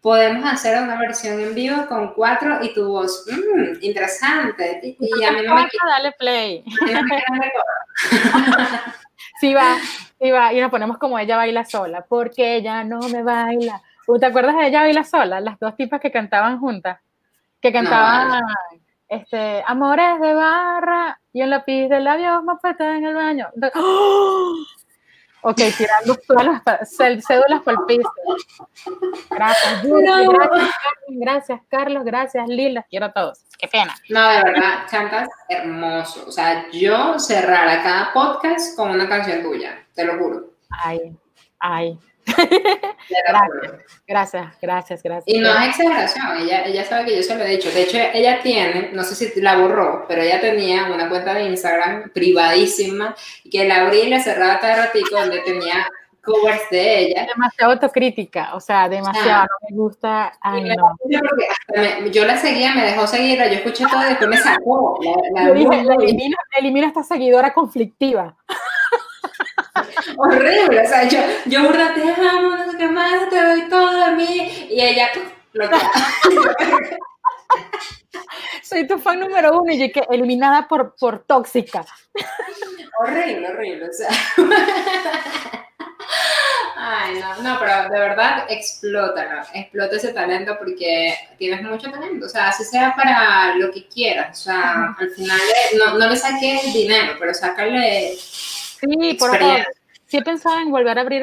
[0.00, 4.96] Podemos hacer una versión en vivo con cuatro y tu voz, mmm, interesante.
[4.98, 6.64] Y a mí no me Dale play.
[9.40, 9.76] sí va,
[10.20, 13.82] sí va, y nos ponemos como ella baila sola, porque ella no me baila.
[14.18, 15.40] ¿Te acuerdas de ella baila sola?
[15.40, 17.00] Las dos tipas que cantaban juntas,
[17.60, 18.42] que cantaban
[19.08, 23.48] este, amores de barra y en la pis del labio está en el baño.
[23.74, 24.56] ¡oh!
[25.46, 28.10] Ok, tirando todas las cédulas por el piso.
[29.30, 30.70] Gracias, gracias,
[31.08, 33.44] gracias, Carlos, gracias, Lila, quiero a todos.
[33.58, 33.94] Qué pena.
[34.08, 36.24] No, de verdad, cantas hermoso.
[36.26, 40.54] O sea, yo cerrara cada podcast con una canción tuya, te lo juro.
[40.82, 41.14] Ay,
[41.58, 41.98] ay,
[44.06, 47.48] gracias, gracias, gracias, Y no es exageración, ella, ella sabe que yo se lo he
[47.48, 47.70] dicho.
[47.70, 51.44] De hecho, ella tiene, no sé si la borró, pero ella tenía una cuenta de
[51.44, 53.14] Instagram privadísima
[53.50, 55.86] que la abrí y la cerraba cada ratito donde tenía
[56.24, 57.26] covers de ella.
[57.26, 60.32] Demasiado autocrítica, o sea, demasiado, no me gusta.
[60.40, 60.96] Ay, no.
[61.74, 64.98] Me, yo la seguía, me dejó seguirla, yo escuché todo y después me sacó.
[65.34, 68.36] La, la, elimina, elimina esta seguidora conflictiva.
[70.16, 74.04] Horrible, o sea, yo, yo burda, te amo, no sé qué más, te doy todo
[74.04, 75.10] a mí, y ella,
[75.52, 75.76] lo que
[78.62, 81.84] Soy tu fan número uno y yo que eliminada por, por tóxica.
[83.00, 84.08] Horrible, horrible, o sea.
[86.76, 89.42] Ay, no, no, pero de verdad explota, ¿no?
[89.54, 94.40] explota ese talento porque tienes mucho talento, o sea, así sea para lo que quieras,
[94.40, 95.40] o sea, al final
[95.78, 98.16] no, no le saques dinero, pero sácale
[98.88, 99.64] Sí, por favor.
[100.06, 101.22] Sí he pensado en volver a abrir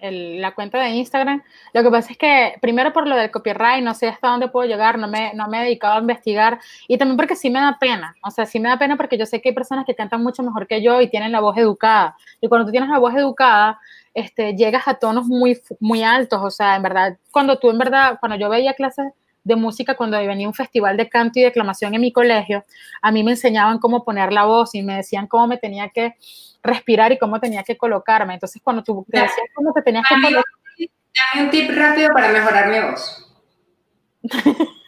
[0.00, 1.42] el, la cuenta de Instagram.
[1.72, 4.68] Lo que pasa es que, primero por lo del copyright, no sé hasta dónde puedo
[4.68, 6.60] llegar, no me, no me he dedicado a investigar.
[6.86, 8.14] Y también porque sí me da pena.
[8.22, 10.42] O sea, sí me da pena porque yo sé que hay personas que cantan mucho
[10.42, 12.16] mejor que yo y tienen la voz educada.
[12.40, 13.80] Y cuando tú tienes la voz educada,
[14.14, 16.40] este, llegas a tonos muy, muy altos.
[16.42, 19.12] O sea, en verdad, cuando tú en verdad, cuando yo veía clases
[19.44, 22.64] de música cuando venía un festival de canto y declamación en mi colegio,
[23.02, 26.16] a mí me enseñaban cómo poner la voz y me decían cómo me tenía que
[26.62, 28.34] respirar y cómo tenía que colocarme.
[28.34, 30.44] Entonces, cuando tú te decías cómo te tenías que colocar...
[31.32, 33.30] Dame un tip rápido para mejorar mi voz.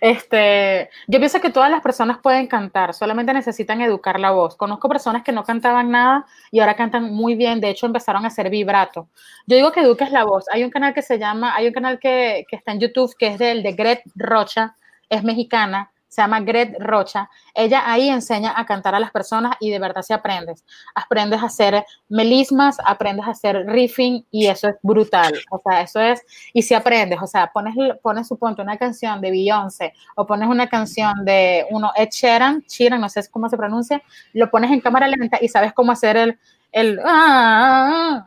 [0.00, 4.56] Este, yo pienso que todas las personas pueden cantar, solamente necesitan educar la voz.
[4.56, 8.28] Conozco personas que no cantaban nada y ahora cantan muy bien, de hecho empezaron a
[8.28, 9.08] hacer vibrato.
[9.46, 10.46] Yo digo que eduques la voz.
[10.52, 13.28] Hay un canal que se llama, hay un canal que, que está en YouTube que
[13.28, 14.76] es del de Gret Rocha,
[15.08, 17.28] es mexicana, se llama Gret Rocha.
[17.54, 20.64] Ella ahí enseña a cantar a las personas y de verdad se aprendes.
[20.94, 25.34] Aprendes a hacer melismas, aprendes a hacer riffing y eso es brutal.
[25.50, 29.32] O sea, eso es, y si aprendes, o sea, pones, pones suponte una canción de
[29.32, 34.00] Beyoncé o pones una canción de uno Ed Sheeran, Sheeran, no sé cómo se pronuncia,
[34.34, 36.38] lo pones en cámara lenta y sabes cómo hacer el,
[36.70, 38.24] el, ah,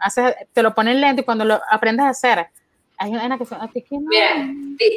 [0.51, 2.47] te lo pones lento y cuando lo aprendes a hacer,
[2.99, 4.07] hay una que se así que no.
[4.09, 4.53] Mira,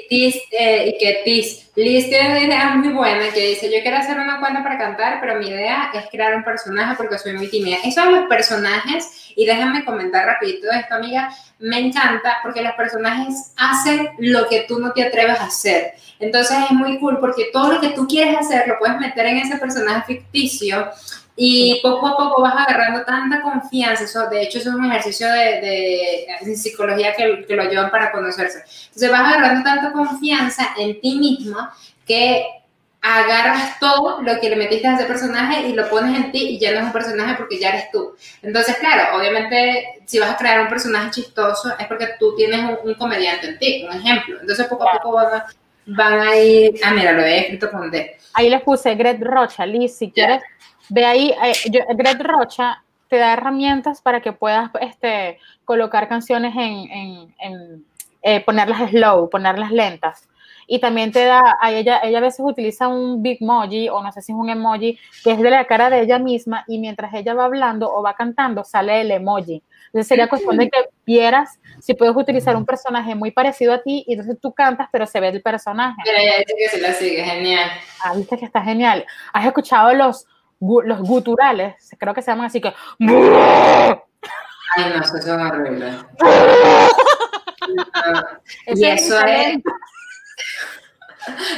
[0.08, 4.18] Tis, eh, que Tis, Liz tiene una idea muy buena que dice, yo quiero hacer
[4.18, 7.76] una cuenta para cantar, pero mi idea es crear un personaje porque soy muy tímida.
[7.84, 13.52] Eso de los personajes, y déjame comentar rapidito esto, amiga, me encanta porque los personajes
[13.56, 15.92] hacen lo que tú no te atreves a hacer.
[16.18, 19.38] Entonces es muy cool porque todo lo que tú quieres hacer lo puedes meter en
[19.38, 20.90] ese personaje ficticio
[21.36, 26.26] y poco a poco vas agarrando tanta confianza, eso, de hecho es un ejercicio de,
[26.42, 28.58] de, psicología que, que, lo llevan para conocerse.
[28.86, 31.74] Entonces vas agarrando tanta confianza en ti misma
[32.06, 32.46] que
[33.02, 36.58] agarras todo lo que le metiste a ese personaje y lo pones en ti y
[36.58, 38.14] ya no es un personaje porque ya eres tú.
[38.42, 42.94] Entonces, claro, obviamente si vas a crear un personaje chistoso es porque tú tienes un,
[42.94, 44.40] comediante en ti, un ejemplo.
[44.40, 45.46] Entonces poco a poco van a,
[45.86, 48.18] van a ir, ah, mira, lo he escrito con D.
[48.34, 50.42] Ahí les puse Gret Rocha, Liz, si quieres
[50.90, 51.54] Ve ahí, eh,
[51.94, 57.84] Greg Rocha te da herramientas para que puedas este, colocar canciones en, en,
[58.22, 60.28] eh, ponerlas slow, ponerlas lentas.
[60.66, 64.12] Y también te da, a ella, ella a veces utiliza un big emoji o no
[64.12, 67.12] sé si es un emoji que es de la cara de ella misma y mientras
[67.12, 69.64] ella va hablando o va cantando sale el emoji.
[69.86, 74.04] Entonces sería cuestión de que vieras si puedes utilizar un personaje muy parecido a ti
[74.06, 76.00] y entonces tú cantas pero se ve el personaje.
[76.04, 77.68] Mira, ya dice que se la sigue, genial.
[78.04, 79.04] Ah, viste que está genial.
[79.32, 80.28] ¿Has escuchado los
[80.60, 82.72] los guturales, creo que se llaman así que.
[84.76, 85.96] Ay, no, eso son horribles.
[88.66, 89.58] y eso es.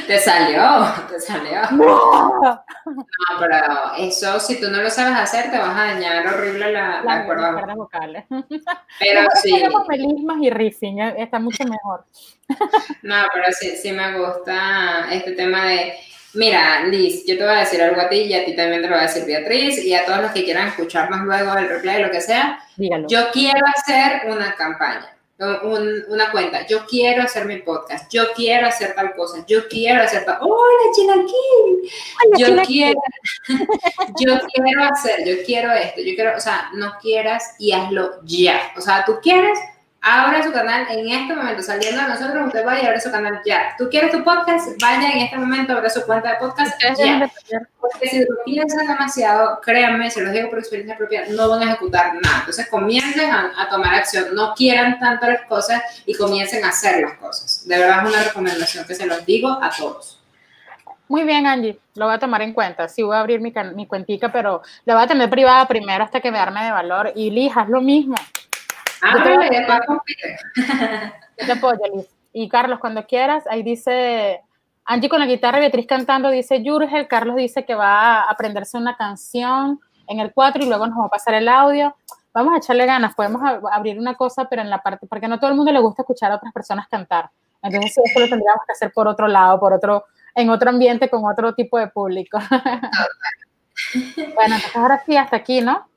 [0.07, 0.61] Te salió,
[1.09, 1.61] te salió.
[1.73, 2.63] No.
[3.39, 7.25] pero eso, si tú no lo sabes hacer, te vas a dañar horrible la, la,
[7.25, 8.25] cuerda vocales.
[8.99, 9.63] Pero sí.
[9.87, 12.05] melismas y riffing, eh, está mucho mejor.
[13.01, 15.93] No, pero sí, sí me gusta este tema de
[16.35, 18.87] Mira, Liz, yo te voy a decir algo a ti y a ti también te
[18.87, 22.01] lo voy a decir Beatriz y a todos los que quieran escucharnos luego el replay,
[22.01, 22.59] lo que sea.
[22.75, 23.07] Dígalo.
[23.07, 25.15] Yo quiero hacer una campaña,
[26.07, 26.65] una cuenta.
[26.65, 28.11] Yo quiero hacer mi podcast.
[28.11, 29.45] Yo quiero hacer tal cosa.
[29.47, 30.39] Yo quiero hacer tal.
[30.41, 31.91] ¡Hola, Chilaquil!
[32.39, 32.99] Yo quiero,
[34.19, 38.59] yo quiero hacer, yo quiero esto, yo quiero, o sea, no quieras y hazlo ya.
[38.75, 39.59] O sea, tú quieres
[40.03, 43.41] abra su canal en este momento, saliendo a nosotros, usted vaya a abrir su canal
[43.45, 43.73] ya.
[43.77, 44.69] ¿Tú quieres tu podcast?
[44.81, 47.31] Vaya en este momento, abre su cuenta de podcast ya.
[47.79, 51.65] Porque si lo piensan demasiado, créanme, se los digo por experiencia propia, no van a
[51.71, 52.39] ejecutar nada.
[52.39, 57.01] Entonces comiencen a, a, tomar acción, no quieran tanto las cosas y comiencen a hacer
[57.01, 57.65] las cosas.
[57.65, 60.19] De verdad es una recomendación que se los digo a todos.
[61.07, 62.89] Muy bien, Angie, lo voy a tomar en cuenta.
[62.89, 66.19] Sí voy a abrir mi, mi cuentica, pero la voy a tener privada primero hasta
[66.19, 67.13] que me arme de valor.
[67.15, 68.15] Y lijas lo mismo.
[69.03, 70.01] Ah,
[71.35, 72.07] te apoyo, Liz.
[72.31, 74.41] Y Carlos, cuando quieras, ahí dice
[74.85, 78.95] Angie con la guitarra, Beatriz cantando, dice Jurgel, Carlos dice que va a aprenderse una
[78.97, 81.95] canción en el 4 y luego nos va a pasar el audio.
[82.33, 83.41] vamos a echarle ganas, podemos
[83.71, 86.31] abrir una cosa, pero en la parte, porque no todo el mundo le gusta escuchar
[86.31, 87.29] a otras personas cantar.
[87.61, 91.23] Entonces, eso lo tendríamos que hacer por otro lado, por otro, en otro ambiente, con
[91.25, 92.39] otro tipo de público.
[94.35, 95.87] bueno, entonces ahora sí, hasta aquí, ¿no?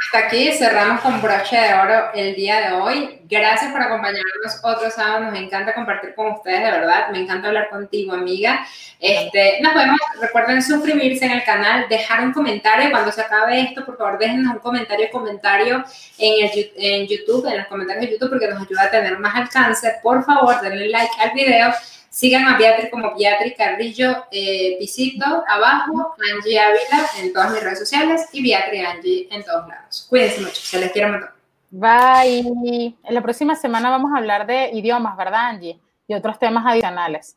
[0.00, 3.20] Hasta aquí cerramos con broche de oro el día de hoy.
[3.24, 5.24] Gracias por acompañarnos otro sábado.
[5.24, 7.08] Nos encanta compartir con ustedes, de verdad.
[7.10, 8.64] Me encanta hablar contigo, amiga.
[9.00, 9.98] Este, nos vemos.
[10.20, 12.92] Recuerden suscribirse en el canal, dejar un comentario.
[12.92, 15.84] Cuando se acabe esto, por favor, déjenos un comentario, comentario
[16.16, 19.34] en, el, en YouTube, en los comentarios de YouTube, porque nos ayuda a tener más
[19.34, 19.94] alcance.
[20.00, 21.72] Por favor, denle like al video
[22.10, 27.78] Sigan a Beatriz como Beatriz Carrillo eh, Pisito abajo, Angie Ávila en todas mis redes
[27.78, 30.06] sociales y Beatriz Angie en todos lados.
[30.08, 31.26] Cuídense mucho, se les quiero mucho.
[31.70, 32.94] Bye.
[33.04, 35.78] En la próxima semana vamos a hablar de idiomas, ¿verdad, Angie?
[36.06, 37.36] Y otros temas adicionales.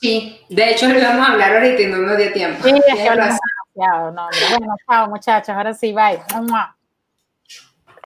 [0.00, 2.62] Sí, de hecho lo vamos a hablar ahorita y no nos dio tiempo.
[2.62, 3.38] Sí, es que hablamos
[3.76, 4.12] demasiado.
[4.12, 6.20] No, bueno, chao muchachos, ahora sí, bye.